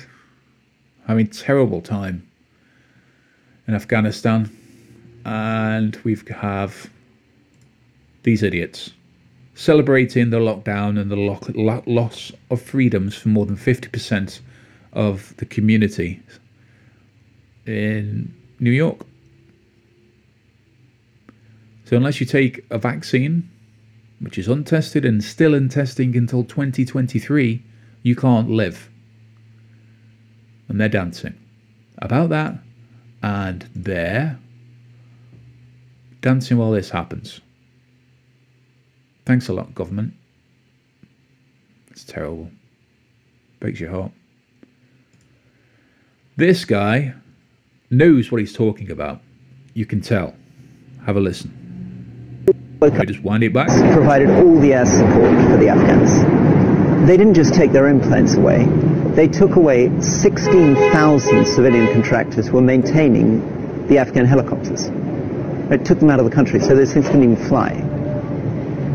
having 1.06 1.28
terrible 1.28 1.82
time 1.82 2.28
in 3.68 3.76
Afghanistan, 3.76 4.50
and 5.26 5.96
we 6.04 6.16
have 6.16 6.38
have 6.38 6.90
these 8.24 8.42
idiots 8.42 8.92
celebrating 9.56 10.30
the 10.30 10.38
lockdown 10.38 11.00
and 11.00 11.12
the 11.12 11.16
lo- 11.16 11.40
lo- 11.54 11.84
loss 11.86 12.32
of 12.50 12.62
freedoms 12.62 13.16
for 13.16 13.30
more 13.30 13.46
than 13.46 13.58
50% 13.58 14.40
of 14.94 15.36
the 15.38 15.46
community 15.46 16.22
in 17.66 18.34
New 18.60 18.72
York. 18.72 19.06
So, 21.86 21.98
unless 21.98 22.20
you 22.20 22.26
take 22.26 22.66
a 22.70 22.78
vaccine, 22.78 23.50
which 24.20 24.38
is 24.38 24.48
untested 24.48 25.06
and 25.06 25.24
still 25.24 25.54
in 25.54 25.70
testing 25.70 26.16
until 26.16 26.44
2023, 26.44 27.62
you 28.04 28.16
can't 28.16 28.50
live. 28.50 28.90
And 30.68 30.80
they're 30.80 30.90
dancing 30.90 31.38
about 31.98 32.30
that, 32.30 32.58
and 33.22 33.68
they're 33.76 34.40
dancing 36.22 36.58
while 36.58 36.72
this 36.72 36.90
happens. 36.90 37.42
Thanks 39.26 39.48
a 39.48 39.54
lot, 39.54 39.74
government. 39.74 40.14
It's 41.92 42.04
terrible. 42.04 42.50
Breaks 43.60 43.80
your 43.80 43.92
heart. 43.92 44.12
This 46.36 46.66
guy 46.66 47.14
knows 47.90 48.32
what 48.32 48.42
he's 48.42 48.54
talking 48.54 48.92
about. 48.92 49.22
You 49.74 49.86
can 49.86 50.02
tell. 50.02 50.36
Have 51.06 51.16
a 51.16 51.20
listen. 51.20 51.60
Me 52.82 53.06
just 53.06 53.24
wind 53.24 53.44
it 53.44 53.54
back. 53.54 53.70
Provided 53.94 54.30
all 54.30 54.60
the 54.60 54.74
air 54.74 54.86
support 54.86 55.36
for 55.50 55.58
the 55.58 55.70
Afghans. 55.70 57.08
They 57.08 57.16
didn't 57.16 57.36
just 57.36 57.54
take 57.54 57.72
their 57.72 57.88
own 57.88 58.02
planes 58.02 58.34
away. 58.34 58.66
They 59.16 59.28
took 59.28 59.56
away 59.56 59.90
16,000 60.02 61.46
civilian 61.46 61.94
contractors 61.94 62.48
who 62.48 62.54
were 62.54 62.62
maintaining 62.62 63.88
the 63.88 64.00
Afghan 64.00 64.26
helicopters. 64.26 64.88
It 65.72 65.86
took 65.86 66.00
them 66.00 66.10
out 66.10 66.20
of 66.20 66.26
the 66.26 66.32
country, 66.32 66.60
so 66.60 66.76
those 66.76 66.94
things 66.94 67.06
couldn't 67.06 67.24
even 67.24 67.48
fly. 67.48 67.93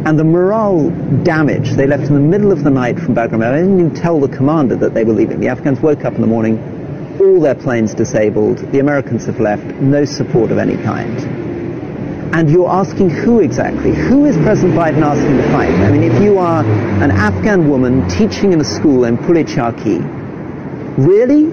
And 0.09 0.19
the 0.19 0.25
morale 0.25 0.89
damage 1.23 1.73
they 1.73 1.87
left 1.87 2.05
in 2.05 2.15
the 2.15 2.21
middle 2.21 2.51
of 2.51 2.65
the 2.65 2.71
night 2.71 2.99
from 2.99 3.15
Bagram. 3.15 3.45
I 3.45 3.59
didn't 3.59 3.79
even 3.79 3.95
tell 3.95 4.19
the 4.19 4.35
commander 4.35 4.75
that 4.77 4.95
they 4.95 5.05
were 5.05 5.13
leaving. 5.13 5.39
The 5.39 5.49
Afghans 5.49 5.81
woke 5.81 6.07
up 6.07 6.15
in 6.15 6.23
the 6.23 6.27
morning, 6.27 6.57
all 7.21 7.43
their 7.43 7.55
planes 7.55 7.93
disabled. 7.93 8.57
The 8.73 8.79
Americans 8.79 9.27
have 9.27 9.39
left, 9.39 9.67
no 9.83 10.07
support 10.07 10.51
of 10.51 10.57
any 10.57 10.79
kind. 10.79 11.15
And 12.35 12.49
you're 12.49 12.71
asking 12.71 13.11
who 13.11 13.41
exactly? 13.41 13.95
Who 13.95 14.25
is 14.25 14.35
President 14.39 14.79
Biden 14.79 15.03
asking 15.03 15.37
to 15.37 15.43
fight? 15.53 15.75
I 15.75 15.91
mean, 15.91 16.05
if 16.05 16.23
you 16.23 16.39
are 16.39 16.65
an 16.65 17.11
Afghan 17.11 17.69
woman 17.69 18.09
teaching 18.09 18.55
in 18.55 18.63
a 18.63 18.65
school 18.65 19.05
in 19.05 19.19
Pul-e-Charkhi, 19.19 19.99
really? 20.97 21.45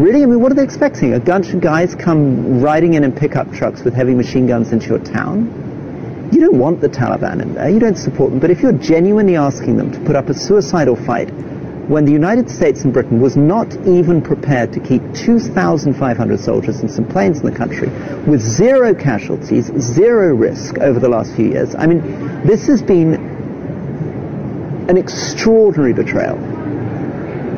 Really? 0.00 0.22
I 0.22 0.26
mean, 0.26 0.40
what 0.40 0.52
are 0.52 0.54
they 0.54 0.62
expecting? 0.62 1.14
A 1.14 1.18
bunch 1.18 1.52
of 1.52 1.60
guys 1.60 1.96
come 1.96 2.60
riding 2.60 2.94
in 2.94 3.02
in 3.02 3.10
pickup 3.10 3.50
trucks 3.50 3.82
with 3.82 3.92
heavy 3.92 4.14
machine 4.14 4.46
guns 4.46 4.70
into 4.70 4.86
your 4.86 5.00
town? 5.00 5.73
You 6.34 6.40
don't 6.40 6.58
want 6.58 6.80
the 6.80 6.88
Taliban 6.88 7.40
in 7.40 7.54
there. 7.54 7.70
You 7.70 7.78
don't 7.78 7.96
support 7.96 8.32
them. 8.32 8.40
But 8.40 8.50
if 8.50 8.60
you're 8.60 8.72
genuinely 8.72 9.36
asking 9.36 9.76
them 9.76 9.92
to 9.92 10.00
put 10.00 10.16
up 10.16 10.28
a 10.30 10.34
suicidal 10.34 10.96
fight 10.96 11.30
when 11.86 12.04
the 12.04 12.10
United 12.10 12.50
States 12.50 12.82
and 12.82 12.92
Britain 12.92 13.20
was 13.20 13.36
not 13.36 13.72
even 13.86 14.20
prepared 14.20 14.72
to 14.72 14.80
keep 14.80 15.00
2,500 15.14 16.40
soldiers 16.40 16.80
and 16.80 16.90
some 16.90 17.06
planes 17.06 17.38
in 17.38 17.46
the 17.46 17.56
country 17.56 17.86
with 18.26 18.40
zero 18.40 18.92
casualties, 18.92 19.66
zero 19.78 20.34
risk 20.34 20.78
over 20.78 20.98
the 20.98 21.08
last 21.08 21.36
few 21.36 21.46
years. 21.46 21.76
I 21.76 21.86
mean, 21.86 22.00
this 22.44 22.66
has 22.66 22.82
been 22.82 23.14
an 24.88 24.96
extraordinary 24.96 25.92
betrayal. 25.92 26.36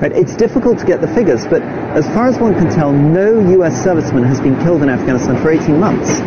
Right? 0.02 0.12
It's 0.12 0.37
difficult 0.37 0.78
to 0.80 0.85
get 0.85 1.00
the 1.00 1.09
figures, 1.09 1.47
but 1.47 1.62
as 1.62 2.04
far 2.09 2.26
as 2.26 2.38
one 2.38 2.52
can 2.52 2.68
tell, 2.68 2.92
no 2.92 3.40
US 3.62 3.83
serviceman 3.83 4.26
has 4.26 4.38
been 4.38 4.61
killed 4.62 4.83
in 4.83 4.90
Afghanistan 4.90 5.40
for 5.40 5.50
18 5.50 5.80
months. 5.80 6.21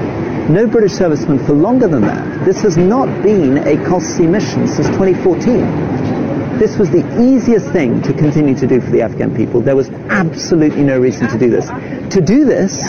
No 0.49 0.65
British 0.67 0.93
serviceman 0.93 1.45
for 1.45 1.53
longer 1.53 1.87
than 1.87 2.01
that. 2.01 2.43
This 2.43 2.61
has 2.61 2.75
not 2.75 3.05
been 3.21 3.59
a 3.59 3.77
costly 3.87 4.25
mission 4.25 4.67
since 4.67 4.87
2014 4.87 5.99
this 6.59 6.77
was 6.77 6.89
the 6.89 7.05
easiest 7.23 7.71
thing 7.71 8.01
to 8.01 8.11
continue 8.11 8.53
to 8.53 8.67
do 8.67 8.81
for 8.81 8.91
the 8.91 9.01
Afghan 9.01 9.33
people. 9.33 9.61
There 9.61 9.77
was 9.77 9.89
absolutely 10.09 10.83
no 10.83 10.99
reason 10.99 11.29
to 11.29 11.39
do 11.39 11.49
this. 11.49 11.67
To 12.13 12.19
do 12.19 12.43
this, 12.43 12.83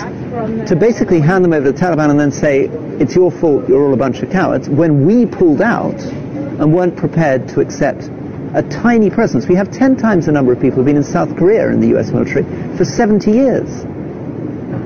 to 0.68 0.74
basically 0.74 1.20
hand 1.20 1.44
them 1.44 1.52
over 1.52 1.66
to 1.66 1.72
the 1.72 1.78
Taliban 1.78 2.10
and 2.10 2.18
then 2.18 2.32
say, 2.32 2.64
it's 2.98 3.14
your 3.14 3.30
fault, 3.30 3.68
you're 3.68 3.80
all 3.80 3.94
a 3.94 3.96
bunch 3.96 4.22
of 4.22 4.30
cowards, 4.30 4.68
when 4.68 5.06
we 5.06 5.24
pulled 5.24 5.62
out 5.62 6.00
and 6.00 6.74
weren't 6.74 6.96
prepared 6.96 7.46
to 7.50 7.60
accept 7.60 8.10
a 8.54 8.62
tiny 8.68 9.08
presence. 9.08 9.46
We 9.46 9.54
have 9.54 9.70
10 9.70 9.96
times 9.96 10.26
the 10.26 10.32
number 10.32 10.52
of 10.52 10.60
people 10.60 10.78
who've 10.78 10.86
been 10.86 10.96
in 10.96 11.04
South 11.04 11.36
Korea 11.36 11.68
in 11.68 11.80
the 11.80 11.96
US 11.96 12.10
military 12.10 12.42
for 12.76 12.84
70 12.84 13.30
years. 13.30 13.84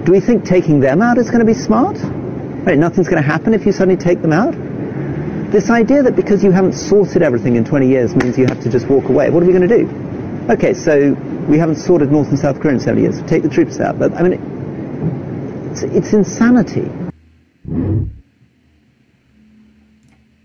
Do 0.04 0.12
we 0.12 0.20
think 0.20 0.44
taking 0.44 0.80
them 0.80 1.00
out 1.00 1.16
is 1.16 1.30
going 1.30 1.40
to 1.40 1.46
be 1.46 1.54
smart? 1.54 1.96
Right, 2.64 2.78
nothing's 2.78 3.08
going 3.08 3.22
to 3.22 3.28
happen 3.28 3.52
if 3.52 3.66
you 3.66 3.72
suddenly 3.72 4.00
take 4.00 4.22
them 4.22 4.32
out? 4.32 4.54
This 5.52 5.68
idea 5.68 6.02
that 6.02 6.16
because 6.16 6.42
you 6.42 6.50
haven't 6.50 6.72
sorted 6.72 7.20
everything 7.20 7.56
in 7.56 7.64
20 7.64 7.86
years 7.86 8.16
means 8.16 8.38
you 8.38 8.46
have 8.46 8.60
to 8.62 8.70
just 8.70 8.86
walk 8.86 9.04
away. 9.10 9.28
What 9.28 9.42
are 9.42 9.46
we 9.46 9.52
going 9.52 9.68
to 9.68 9.76
do? 9.76 10.50
Okay, 10.50 10.72
so 10.72 11.12
we 11.46 11.58
haven't 11.58 11.76
sorted 11.76 12.10
North 12.10 12.28
and 12.28 12.38
South 12.38 12.60
Korea 12.60 12.74
in 12.74 12.80
70 12.80 13.02
years. 13.02 13.22
Take 13.24 13.42
the 13.42 13.50
troops 13.50 13.80
out. 13.80 13.98
But 13.98 14.14
I 14.14 14.22
mean, 14.22 15.70
it's, 15.72 15.82
it's 15.82 16.12
insanity. 16.14 16.90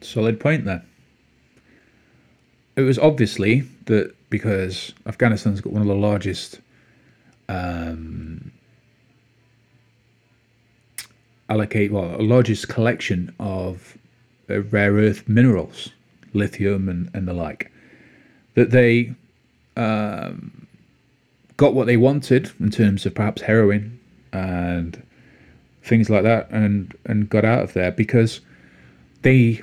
Solid 0.01 0.41
point 0.41 0.65
there. 0.65 0.83
It 2.75 2.81
was 2.81 2.99
obviously 2.99 3.61
that 3.85 4.13
because 4.29 4.93
Afghanistan's 5.05 5.61
got 5.61 5.71
one 5.71 5.81
of 5.81 5.88
the 5.88 5.95
largest 5.95 6.59
um, 7.47 8.51
allocate 11.50 11.91
well 11.91 12.18
the 12.18 12.24
largest 12.24 12.70
collection 12.70 13.34
of 13.39 13.98
uh, 14.50 14.62
rare 14.63 14.94
earth 14.94 15.27
minerals, 15.27 15.89
lithium 16.34 16.89
and, 16.89 17.10
and 17.13 17.27
the 17.27 17.34
like, 17.34 17.72
that 18.56 18.72
they 18.72 19.13
um, 19.75 20.68
got 21.58 21.74
what 21.74 21.88
they 21.88 21.98
wanted 21.98 22.51
in 22.60 22.70
terms 22.70 23.06
of 23.06 23.13
perhaps 23.15 23.41
heroin 23.41 24.00
and 24.32 25.01
things 25.84 26.10
like 26.10 26.24
that, 26.24 26.50
and 26.51 26.96
and 27.06 27.29
got 27.29 27.46
out 27.46 27.63
of 27.63 27.74
there 27.74 27.91
because 27.91 28.41
the 29.24 29.62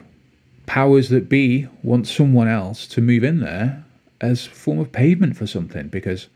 powers 0.66 1.08
that 1.08 1.28
be 1.28 1.66
want 1.82 2.06
someone 2.06 2.48
else 2.48 2.86
to 2.88 3.00
move 3.00 3.22
in 3.22 3.40
there 3.40 3.84
as 4.20 4.44
form 4.44 4.78
of 4.78 4.90
pavement 4.90 5.36
for 5.36 5.46
something 5.46 5.88
because 5.88 6.26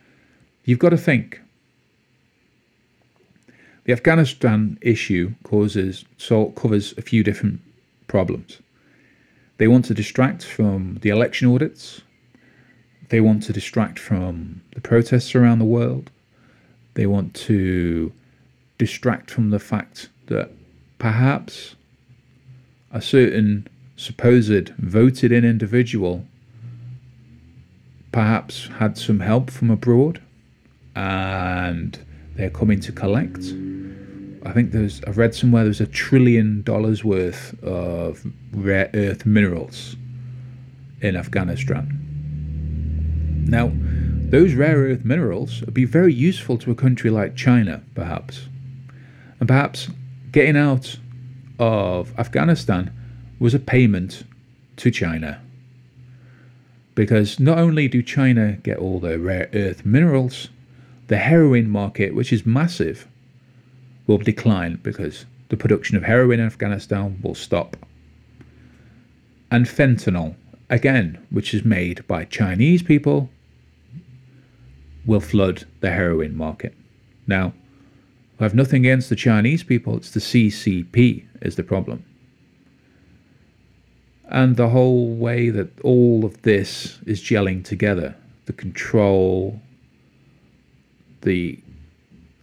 you've 0.65 0.79
got 0.79 0.91
to 0.91 0.97
think 0.97 1.41
the 3.91 3.97
Afghanistan 3.97 4.79
issue 4.83 5.35
causes 5.43 6.05
so 6.17 6.51
covers 6.51 6.95
a 6.97 7.03
few 7.03 7.25
different 7.25 7.61
problems. 8.07 8.59
They 9.59 9.67
want 9.67 9.85
to 9.87 9.95
distract 9.95 10.45
from 10.45 11.01
the 11.03 11.09
election 11.09 11.49
audits. 11.49 12.01
They 13.09 13.21
want 13.21 13.43
to 13.43 13.53
distract 13.53 13.99
from 13.99 14.61
the 14.77 14.81
protests 14.81 15.35
around 15.35 15.59
the 15.59 15.65
world. 15.65 16.09
They 16.95 17.07
want 17.07 17.35
to 17.49 18.13
distract 18.79 19.29
from 19.29 19.51
the 19.51 19.59
fact 19.59 20.09
that 20.27 20.53
perhaps 21.01 21.75
a 22.93 23.03
certain 23.03 23.67
supposed 23.97 24.69
voted 24.79 25.33
in 25.33 25.45
individual 25.45 26.29
perhaps 28.13 28.69
had 28.79 28.97
some 28.97 29.19
help 29.19 29.51
from 29.51 29.69
abroad 29.69 30.23
and 30.95 31.99
they're 32.37 32.51
coming 32.51 32.81
to 32.81 32.93
collect. 32.93 33.45
I 34.45 34.53
think 34.53 34.73
there's 34.73 35.03
I've 35.05 35.19
read 35.19 35.35
somewhere 35.35 35.65
there's 35.65 35.81
a 35.81 35.87
trillion 35.87 36.63
dollars 36.63 37.05
worth 37.05 37.63
of 37.63 38.25
rare 38.53 38.91
earth 38.95 39.27
minerals 39.27 39.97
in 41.01 41.17
Afghanistan. 41.17 41.97
Now, 43.47 43.73
those 44.31 44.55
rare 44.55 44.77
earth 44.77 45.05
minerals 45.05 45.61
would 45.63 45.75
be 45.75 45.85
very 45.85 46.15
useful 46.15 46.57
to 46.59 46.71
a 46.71 46.75
country 46.75 47.11
like 47.11 47.35
China, 47.37 47.83
perhaps. 47.95 48.47
And 49.41 49.49
perhaps 49.49 49.89
getting 50.31 50.57
out 50.57 50.99
of 51.59 52.17
Afghanistan 52.19 52.93
was 53.39 53.55
a 53.55 53.59
payment 53.59 54.25
to 54.77 54.91
China. 54.91 55.43
Because 56.95 57.41
not 57.41 57.59
only 57.59 57.89
do 57.89 58.03
China 58.03 58.53
get 58.63 58.79
all 58.79 59.01
the 59.01 59.19
rare 59.19 59.49
earth 59.53 59.85
minerals, 59.85 60.49
the 61.11 61.19
heroin 61.19 61.69
market, 61.69 62.15
which 62.15 62.33
is 62.33 62.47
massive, 62.47 63.09
will 64.07 64.19
decline 64.19 64.79
because 64.81 65.27
the 65.49 65.57
production 65.57 65.97
of 65.97 66.05
heroin 66.05 66.39
in 66.39 66.47
Afghanistan 66.47 67.19
will 67.21 67.35
stop. 67.35 67.77
And 69.51 69.67
fentanyl, 69.67 70.37
again, 70.69 71.19
which 71.31 71.53
is 71.53 71.65
made 71.65 72.07
by 72.07 72.25
Chinese 72.25 72.85
people, 72.85 73.29
will 75.05 75.19
flood 75.19 75.65
the 75.81 75.91
heroin 75.91 76.37
market. 76.37 76.75
Now, 77.27 77.55
I 78.39 78.45
have 78.45 78.55
nothing 78.55 78.87
against 78.87 79.09
the 79.09 79.17
Chinese 79.17 79.65
people, 79.65 79.97
it's 79.97 80.13
the 80.13 80.21
CCP 80.21 81.25
is 81.43 81.57
the 81.57 81.65
problem 81.65 82.05
and 84.33 84.55
the 84.55 84.69
whole 84.69 85.09
way 85.09 85.51
that 85.51 85.69
all 85.81 86.25
of 86.25 86.41
this 86.43 87.01
is 87.05 87.21
gelling 87.21 87.65
together 87.65 88.15
the 88.47 88.53
control 88.53 89.61
the 91.23 91.59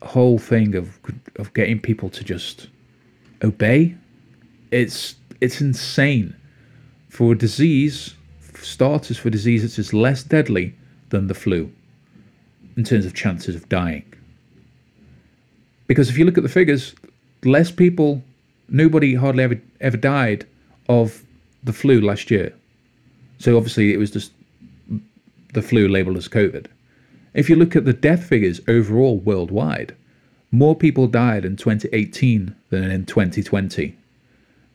whole 0.02 0.38
thing 0.38 0.76
of 0.76 1.00
of 1.38 1.54
getting 1.54 1.80
people 1.80 2.10
to 2.10 2.24
just 2.24 2.68
obey 3.44 3.96
it's 4.72 5.16
it's 5.42 5.60
insane 5.62 6.36
for 7.10 7.32
a 7.32 7.38
disease 7.38 8.14
for 8.40 8.64
starters 8.64 9.18
for 9.18 9.30
disease 9.30 9.64
that 9.64 9.80
is 9.80 9.94
less 9.94 10.24
deadly 10.24 10.76
than 11.10 11.28
the 11.28 11.34
flu 11.34 11.72
in 12.76 12.84
terms 12.84 13.06
of 13.06 13.14
chances 13.14 13.56
of 13.56 13.68
dying 13.70 14.06
because 15.88 16.10
if 16.10 16.18
you 16.18 16.26
look 16.26 16.38
at 16.38 16.44
the 16.44 16.50
figures 16.50 16.94
less 17.44 17.72
people 17.72 18.22
nobody 18.70 19.16
hardly 19.16 19.44
ever 19.44 19.62
ever 19.82 19.98
died 19.98 20.46
of 20.90 21.24
the 21.64 21.74
flu 21.74 22.02
last 22.02 22.32
year. 22.32 22.54
So 23.40 23.58
obviously 23.58 23.94
it 23.94 23.98
was 23.98 24.12
just 24.12 24.32
the 25.54 25.62
flu 25.62 25.88
labeled 25.88 26.18
as 26.18 26.28
COVID. 26.28 26.68
If 27.38 27.50
you 27.50 27.56
look 27.56 27.76
at 27.76 27.86
the 27.86 27.94
death 27.94 28.24
figures 28.24 28.60
overall 28.68 29.20
worldwide, 29.20 29.96
more 30.52 30.76
people 30.76 31.08
died 31.08 31.46
in 31.46 31.56
2018 31.56 32.56
than 32.72 32.90
in 32.90 33.06
2020. 33.06 33.96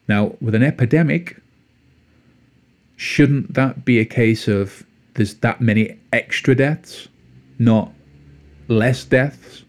Now, 0.07 0.37
with 0.41 0.55
an 0.55 0.63
epidemic, 0.63 1.41
shouldn't 2.97 3.55
that 3.55 3.85
be 3.85 3.99
a 3.99 4.05
case 4.05 4.47
of 4.47 4.85
there's 5.15 5.35
that 5.35 5.61
many 5.61 5.99
extra 6.13 6.55
deaths, 6.55 7.09
not 7.59 7.93
less 8.69 9.05
deaths? 9.05 9.65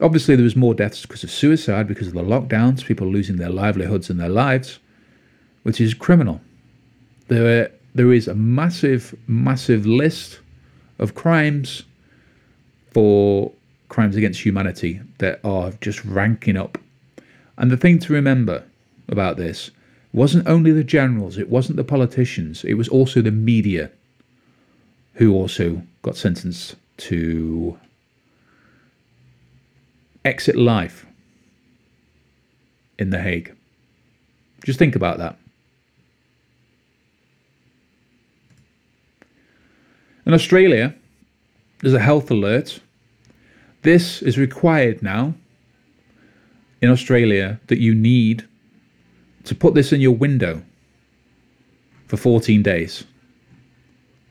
Obviously, 0.00 0.36
there 0.36 0.44
was 0.44 0.54
more 0.54 0.72
deaths 0.72 1.02
because 1.02 1.24
of 1.24 1.32
suicide, 1.32 1.88
because 1.88 2.06
of 2.06 2.14
the 2.14 2.22
lockdowns, 2.22 2.84
people 2.84 3.08
losing 3.08 3.38
their 3.38 3.50
livelihoods 3.50 4.08
and 4.08 4.20
their 4.20 4.28
lives 4.28 4.78
which 5.64 5.80
is 5.80 5.94
criminal. 5.94 6.40
There, 7.26 7.70
there 7.94 8.12
is 8.12 8.28
a 8.28 8.34
massive, 8.34 9.14
massive 9.26 9.84
list 9.84 10.38
of 10.98 11.14
crimes 11.14 11.84
for 12.92 13.52
crimes 13.88 14.16
against 14.16 14.44
humanity 14.44 15.00
that 15.18 15.40
are 15.44 15.72
just 15.80 16.04
ranking 16.04 16.56
up. 16.56 16.78
And 17.56 17.70
the 17.70 17.76
thing 17.76 17.98
to 18.00 18.12
remember 18.12 18.64
about 19.08 19.36
this 19.36 19.70
wasn't 20.12 20.48
only 20.48 20.72
the 20.72 20.84
generals, 20.84 21.38
it 21.38 21.48
wasn't 21.48 21.76
the 21.76 21.84
politicians, 21.84 22.64
it 22.64 22.74
was 22.74 22.88
also 22.88 23.20
the 23.20 23.30
media 23.30 23.90
who 25.14 25.34
also 25.34 25.82
got 26.02 26.16
sentenced 26.16 26.76
to 26.96 27.78
exit 30.24 30.56
life 30.56 31.06
in 32.98 33.10
The 33.10 33.20
Hague. 33.20 33.54
Just 34.64 34.78
think 34.78 34.96
about 34.96 35.18
that. 35.18 35.36
In 40.28 40.34
Australia, 40.34 40.94
there's 41.80 41.94
a 41.94 41.98
health 41.98 42.30
alert. 42.30 42.80
This 43.80 44.20
is 44.20 44.36
required 44.36 45.02
now 45.02 45.32
in 46.82 46.90
Australia 46.90 47.58
that 47.68 47.78
you 47.78 47.94
need 47.94 48.46
to 49.44 49.54
put 49.54 49.72
this 49.72 49.90
in 49.90 50.02
your 50.02 50.14
window 50.14 50.62
for 52.08 52.18
14 52.18 52.62
days, 52.62 53.04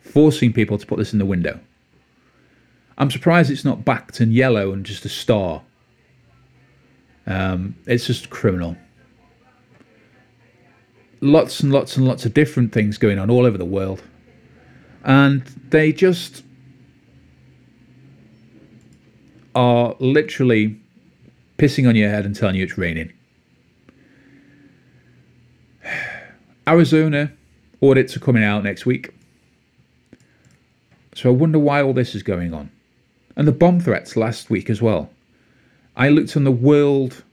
forcing 0.01 0.53
people 0.53 0.77
to 0.77 0.85
put 0.85 0.99
this 0.99 1.13
in 1.13 1.19
the 1.19 1.25
window. 1.25 1.59
I'm 2.99 3.09
surprised 3.09 3.49
it's 3.49 3.65
not 3.65 3.83
backed 3.83 4.21
in 4.21 4.31
yellow 4.31 4.73
and 4.73 4.85
just 4.85 5.03
a 5.03 5.09
star. 5.09 5.63
Um, 7.25 7.75
it's 7.87 8.05
just 8.05 8.29
criminal. 8.29 8.77
Lots 11.21 11.61
and 11.61 11.73
lots 11.73 11.97
and 11.97 12.07
lots 12.07 12.23
of 12.23 12.35
different 12.35 12.71
things 12.71 12.99
going 12.99 13.17
on 13.17 13.31
all 13.31 13.47
over 13.47 13.57
the 13.57 13.65
world 13.65 14.03
and 15.07 15.41
they 15.69 15.91
just 15.93 16.43
are 19.55 19.95
literally 19.99 20.79
pissing 21.57 21.87
on 21.87 21.95
your 21.95 22.09
head 22.09 22.25
and 22.25 22.35
telling 22.35 22.55
you 22.55 22.63
it's 22.65 22.77
raining. 22.77 23.11
Arizona 26.67 27.31
audits 27.81 28.15
are 28.17 28.19
coming 28.19 28.43
out 28.43 28.63
next 28.65 28.85
week. 28.85 29.13
So 31.15 31.29
I 31.29 31.33
wonder 31.33 31.57
why 31.57 31.81
all 31.81 31.93
this 31.93 32.13
is 32.13 32.21
going 32.21 32.53
on. 32.53 32.69
And 33.37 33.47
the 33.47 33.53
bomb 33.53 33.79
threats 33.79 34.17
last 34.17 34.49
week 34.49 34.69
as 34.69 34.81
well. 34.81 35.09
I 35.95 36.09
looked 36.09 36.35
on 36.35 36.43
the 36.43 36.51
world 36.51 37.23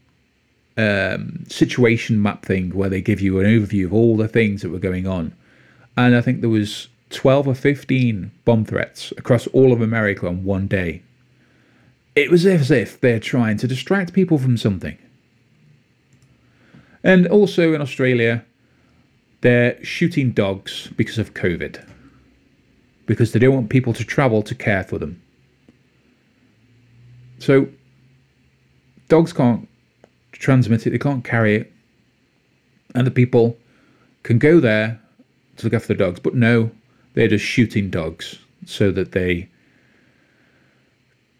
um, 0.77 1.45
situation 1.49 2.23
map 2.23 2.45
thing 2.45 2.71
where 2.71 2.89
they 2.89 3.03
give 3.03 3.21
you 3.21 3.41
an 3.41 3.47
overview 3.47 3.87
of 3.87 3.93
all 3.93 4.17
the 4.17 4.29
things 4.29 4.63
that 4.63 4.71
were 4.71 4.79
going 4.79 5.07
on. 5.07 5.35
And 5.97 6.15
I 6.15 6.21
think 6.21 6.41
there 6.41 6.49
was 6.49 6.89
12 7.15 7.49
or 7.49 7.55
15 7.55 8.31
bomb 8.45 8.65
threats 8.65 9.13
across 9.17 9.47
all 9.49 9.73
of 9.73 9.81
America 9.81 10.27
on 10.27 10.45
one 10.45 10.67
day. 10.67 11.03
It 12.15 12.31
was 12.31 12.45
as 12.45 12.71
if 12.71 13.01
they're 13.01 13.21
trying 13.21 13.57
to 13.59 13.67
distract 13.67 14.13
people 14.13 14.39
from 14.39 14.57
something. 14.57 14.99
And 17.03 17.27
also 17.27 17.73
in 17.73 17.81
Australia, 17.81 18.45
they're 19.41 19.83
shooting 19.85 20.33
dogs 20.33 20.89
because 20.97 21.19
of 21.19 21.35
COVID. 21.35 21.87
Because 23.07 23.33
they 23.33 23.39
don't 23.39 23.55
want 23.55 23.71
people 23.71 23.93
to 23.93 24.05
travel 24.05 24.43
to 24.43 24.55
care 24.55 24.85
for 24.85 24.99
them. 24.99 25.21
So, 27.39 27.69
dogs 29.09 29.33
can't 29.33 29.69
transmit 30.33 30.87
it, 30.87 30.91
they 30.91 30.99
can't 30.99 31.25
carry 31.25 31.57
it. 31.57 31.73
And 32.95 33.07
the 33.07 33.11
people 33.11 33.59
can 34.23 34.39
go 34.39 34.61
there 34.61 35.01
to 35.57 35.67
look 35.67 35.75
after 35.75 35.89
the 35.89 35.95
dogs. 35.95 36.21
But 36.21 36.35
no, 36.35 36.71
they're 37.15 37.29
just 37.29 37.45
shooting 37.45 37.91
dogs 37.91 38.39
so 38.67 38.91
that 38.91 39.13
they 39.13 39.49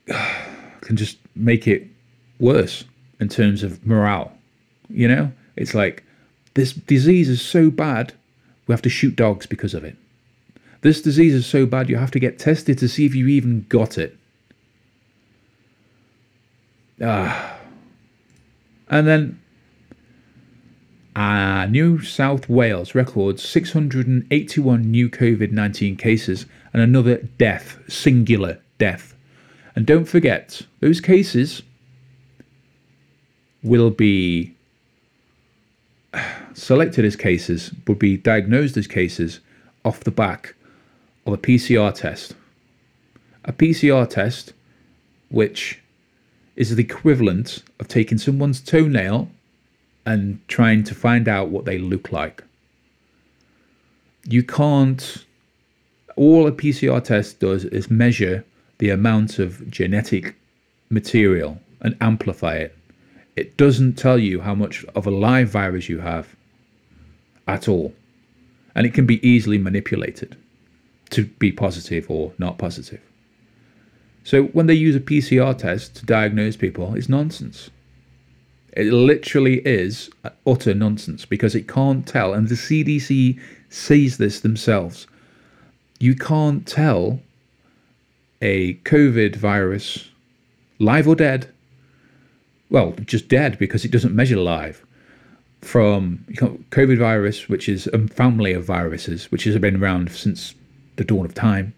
can 0.07 0.97
just 0.97 1.19
make 1.35 1.67
it 1.67 1.87
worse 2.39 2.85
in 3.21 3.29
terms 3.29 3.63
of 3.63 3.87
morale. 3.87 4.33
You 4.89 5.09
know, 5.09 5.33
it's 5.57 5.75
like 5.75 6.03
this 6.55 6.73
disease 6.73 7.29
is 7.29 7.43
so 7.43 7.71
bad, 7.71 8.13
we 8.67 8.73
have 8.73 8.83
to 8.83 8.89
shoot 8.89 9.17
dogs 9.17 9.47
because 9.47 9.75
of 9.75 9.85
it. 9.85 9.97
This 10.83 11.01
disease 11.01 11.35
is 11.35 11.47
so 11.47 11.67
bad, 11.67 11.89
you 11.89 11.97
have 11.97 12.11
to 12.13 12.21
get 12.21 12.39
tested 12.39 12.79
to 12.79 12.89
see 12.89 13.07
if 13.07 13.15
you 13.15 13.27
even 13.29 13.67
got 13.69 13.99
it. 13.99 14.17
Ah. 17.03 17.59
And 18.89 19.07
then 19.07 19.41
uh, 21.17 21.67
New 21.67 22.03
South 22.03 22.49
Wales 22.49 22.95
records 22.95 23.43
681 23.43 24.83
new 24.91 25.09
COVID 25.09 25.53
19 25.53 25.97
cases 25.97 26.47
and 26.73 26.83
another 26.83 27.19
death, 27.39 27.79
singular 27.89 28.59
death. 28.79 29.15
And 29.77 29.87
don't 29.87 30.07
forget, 30.07 30.63
those 30.81 31.01
cases 31.01 31.63
will 33.63 33.91
be 33.91 34.55
selected 36.55 37.05
as 37.05 37.17
cases, 37.17 37.73
will 37.87 37.95
be 37.95 38.17
diagnosed 38.17 38.77
as 38.77 38.87
cases 38.87 39.41
off 39.85 40.01
the 40.01 40.11
back 40.11 40.55
of 41.27 41.33
a 41.33 41.39
PCR 41.39 41.95
test. 41.95 42.35
A 43.45 43.53
PCR 43.53 44.09
test 44.09 44.53
which 45.29 45.81
is 46.57 46.75
the 46.75 46.83
equivalent 46.83 47.63
of 47.81 47.89
taking 47.89 48.19
someone's 48.19 48.61
toenail 48.61 49.29
and 50.07 50.41
trying 50.49 50.85
to 50.85 50.95
find 50.95 51.29
out 51.29 51.49
what 51.49 51.65
they 51.65 51.79
look 51.79 52.13
like. 52.13 52.45
You 54.27 54.43
can't, 54.43 55.25
all 56.17 56.47
a 56.47 56.53
PCR 56.53 57.03
test 57.03 57.41
does 57.41 57.65
is 57.65 57.91
measure 57.91 58.45
the 58.79 58.91
amount 58.91 59.39
of 59.39 59.71
genetic 59.71 60.35
material 60.91 61.61
and 61.81 61.97
amplify 62.01 62.57
it. 62.57 62.77
It 63.37 63.57
doesn't 63.57 63.95
tell 63.95 64.19
you 64.19 64.41
how 64.41 64.55
much 64.55 64.85
of 64.95 65.07
a 65.07 65.11
live 65.11 65.49
virus 65.49 65.89
you 65.89 66.01
have 66.01 66.35
at 67.47 67.69
all. 67.69 67.95
And 68.75 68.87
it 68.87 68.95
can 68.95 69.07
be 69.07 69.27
easily 69.27 69.59
manipulated 69.59 70.37
to 71.11 71.25
be 71.25 71.53
positive 71.53 72.11
or 72.11 72.33
not 72.39 72.59
positive. 72.59 73.01
So 74.25 74.45
when 74.45 74.67
they 74.67 74.75
use 74.75 74.97
a 74.97 75.01
PCR 75.01 75.57
test 75.57 75.97
to 75.97 76.07
diagnose 76.07 76.57
people, 76.57 76.95
it's 76.95 77.09
nonsense. 77.09 77.71
It 78.75 78.93
literally 78.93 79.61
is 79.67 80.11
utter 80.47 80.75
nonsense 80.75 81.25
because 81.25 81.55
it 81.55 81.69
can't 81.69 82.07
tell, 82.07 82.35
and 82.35 82.49
the 82.49 82.57
CDC 82.57 83.41
says 83.69 84.19
this 84.19 84.41
themselves. 84.41 85.07
You 86.01 86.17
can't 86.17 86.67
tell 86.67 87.21
a 88.43 88.75
COVID 88.75 89.37
virus, 89.37 90.11
live 90.81 91.07
or 91.07 91.15
dead, 91.15 91.49
well, 92.69 92.93
just 93.05 93.29
dead 93.29 93.59
because 93.59 93.85
it 93.85 93.93
doesn't 93.93 94.15
measure 94.15 94.37
live, 94.37 94.85
from 95.61 96.25
COVID 96.29 96.99
virus, 96.99 97.49
which 97.49 97.69
is 97.69 97.87
a 97.89 98.09
family 98.09 98.53
of 98.53 98.65
viruses 98.65 99.31
which 99.31 99.45
has 99.45 99.57
been 99.59 99.83
around 99.83 100.11
since 100.11 100.55
the 100.97 101.05
dawn 101.05 101.25
of 101.25 101.35
time, 101.35 101.73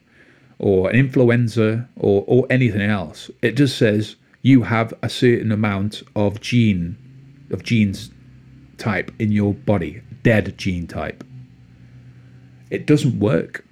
or 0.59 0.89
an 0.89 0.97
influenza, 0.97 1.87
or, 1.97 2.25
or 2.27 2.47
anything 2.49 2.81
else. 2.81 3.31
It 3.43 3.53
just 3.53 3.77
says 3.77 4.17
you 4.43 4.63
have 4.63 4.95
a 5.03 5.09
certain 5.09 5.53
amount 5.53 6.03
of 6.15 6.41
gene 6.41 6.97
of 7.51 7.63
genes 7.63 8.11
type 8.79 9.11
in 9.19 9.33
your 9.33 9.55
body, 9.55 10.03
dead 10.23 10.57
gene 10.59 10.87
type. 10.87 11.25
It 12.71 12.87
doesn't 12.87 13.19
work. 13.19 13.65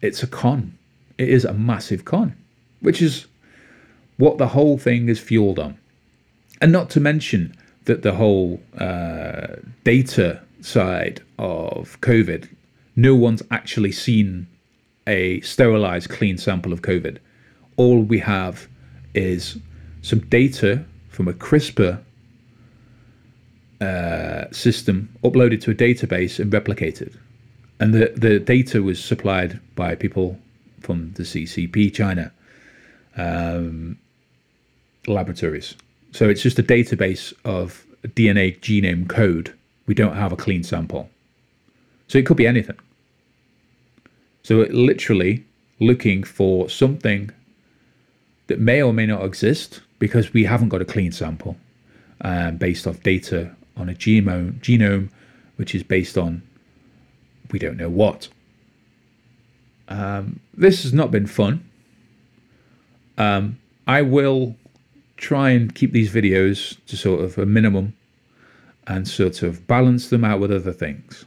It's 0.00 0.22
a 0.22 0.26
con. 0.26 0.76
It 1.18 1.28
is 1.28 1.44
a 1.44 1.54
massive 1.54 2.04
con, 2.04 2.36
which 2.80 3.00
is 3.00 3.26
what 4.16 4.38
the 4.38 4.48
whole 4.48 4.78
thing 4.78 5.08
is 5.08 5.20
fueled 5.20 5.58
on. 5.58 5.78
And 6.60 6.72
not 6.72 6.90
to 6.90 7.00
mention 7.00 7.54
that 7.84 8.02
the 8.02 8.14
whole 8.14 8.60
uh, 8.78 9.56
data 9.84 10.42
side 10.60 11.22
of 11.38 12.00
COVID, 12.00 12.48
no 12.96 13.14
one's 13.14 13.42
actually 13.50 13.92
seen 13.92 14.46
a 15.06 15.40
sterilized, 15.40 16.08
clean 16.08 16.38
sample 16.38 16.72
of 16.72 16.82
COVID. 16.82 17.18
All 17.76 18.00
we 18.00 18.18
have 18.20 18.68
is 19.14 19.58
some 20.04 20.20
data 20.20 20.84
from 21.08 21.28
a 21.28 21.32
CRISPR 21.32 21.98
uh, 23.80 24.44
system 24.52 25.08
uploaded 25.24 25.62
to 25.62 25.70
a 25.70 25.74
database 25.74 26.38
and 26.38 26.52
replicated. 26.52 27.16
And 27.80 27.94
the, 27.94 28.12
the 28.14 28.38
data 28.38 28.82
was 28.82 29.02
supplied 29.02 29.60
by 29.74 29.94
people 29.94 30.38
from 30.80 31.12
the 31.14 31.22
CCP 31.22 31.94
China 31.94 32.30
um, 33.16 33.98
laboratories. 35.06 35.74
So 36.12 36.28
it's 36.28 36.42
just 36.42 36.58
a 36.58 36.62
database 36.62 37.32
of 37.46 37.86
DNA 38.08 38.60
genome 38.60 39.08
code. 39.08 39.54
We 39.86 39.94
don't 39.94 40.16
have 40.16 40.32
a 40.32 40.36
clean 40.36 40.64
sample. 40.64 41.08
So 42.08 42.18
it 42.18 42.26
could 42.26 42.36
be 42.36 42.46
anything. 42.46 42.78
So 44.42 44.60
it 44.60 44.74
literally 44.74 45.46
looking 45.80 46.24
for 46.24 46.68
something 46.68 47.30
that 48.48 48.60
may 48.60 48.82
or 48.82 48.92
may 48.92 49.06
not 49.06 49.24
exist 49.24 49.80
because 50.04 50.34
we 50.34 50.44
haven't 50.44 50.68
got 50.68 50.82
a 50.82 50.84
clean 50.84 51.10
sample 51.10 51.56
um, 52.20 52.58
based 52.58 52.86
off 52.86 53.02
data 53.02 53.50
on 53.74 53.88
a 53.88 53.94
genome, 53.94 54.60
genome 54.60 55.08
which 55.56 55.74
is 55.74 55.82
based 55.82 56.18
on 56.18 56.42
we 57.50 57.58
don't 57.58 57.78
know 57.78 57.88
what. 57.88 58.28
Um, 59.88 60.40
this 60.52 60.82
has 60.82 60.92
not 60.92 61.10
been 61.10 61.26
fun. 61.26 61.66
Um, 63.16 63.58
I 63.86 64.02
will 64.02 64.56
try 65.16 65.48
and 65.52 65.74
keep 65.74 65.92
these 65.92 66.12
videos 66.12 66.76
to 66.84 66.98
sort 66.98 67.22
of 67.22 67.38
a 67.38 67.46
minimum 67.46 67.96
and 68.86 69.08
sort 69.08 69.42
of 69.42 69.66
balance 69.66 70.10
them 70.10 70.22
out 70.22 70.38
with 70.38 70.52
other 70.52 70.72
things. 70.72 71.24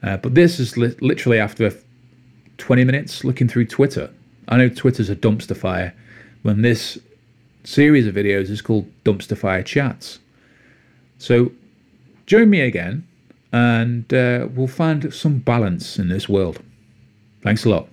Uh, 0.00 0.16
but 0.16 0.36
this 0.36 0.60
is 0.60 0.76
li- 0.76 0.94
literally 1.00 1.40
after 1.40 1.72
20 2.58 2.84
minutes 2.84 3.24
looking 3.24 3.48
through 3.48 3.64
Twitter. 3.64 4.12
I 4.46 4.58
know 4.58 4.68
Twitter's 4.68 5.10
a 5.10 5.16
dumpster 5.16 5.56
fire 5.56 5.92
when 6.42 6.62
this 6.62 6.96
series 7.68 8.06
of 8.06 8.14
videos 8.14 8.48
is 8.48 8.62
called 8.62 8.90
Dumpster 9.04 9.36
Fire 9.36 9.62
Chats. 9.62 10.20
So 11.18 11.52
join 12.24 12.48
me 12.48 12.62
again 12.62 13.06
and 13.52 14.12
uh, 14.12 14.48
we'll 14.54 14.68
find 14.68 15.12
some 15.12 15.38
balance 15.38 15.98
in 15.98 16.08
this 16.08 16.28
world. 16.28 16.62
Thanks 17.42 17.66
a 17.66 17.68
lot. 17.68 17.88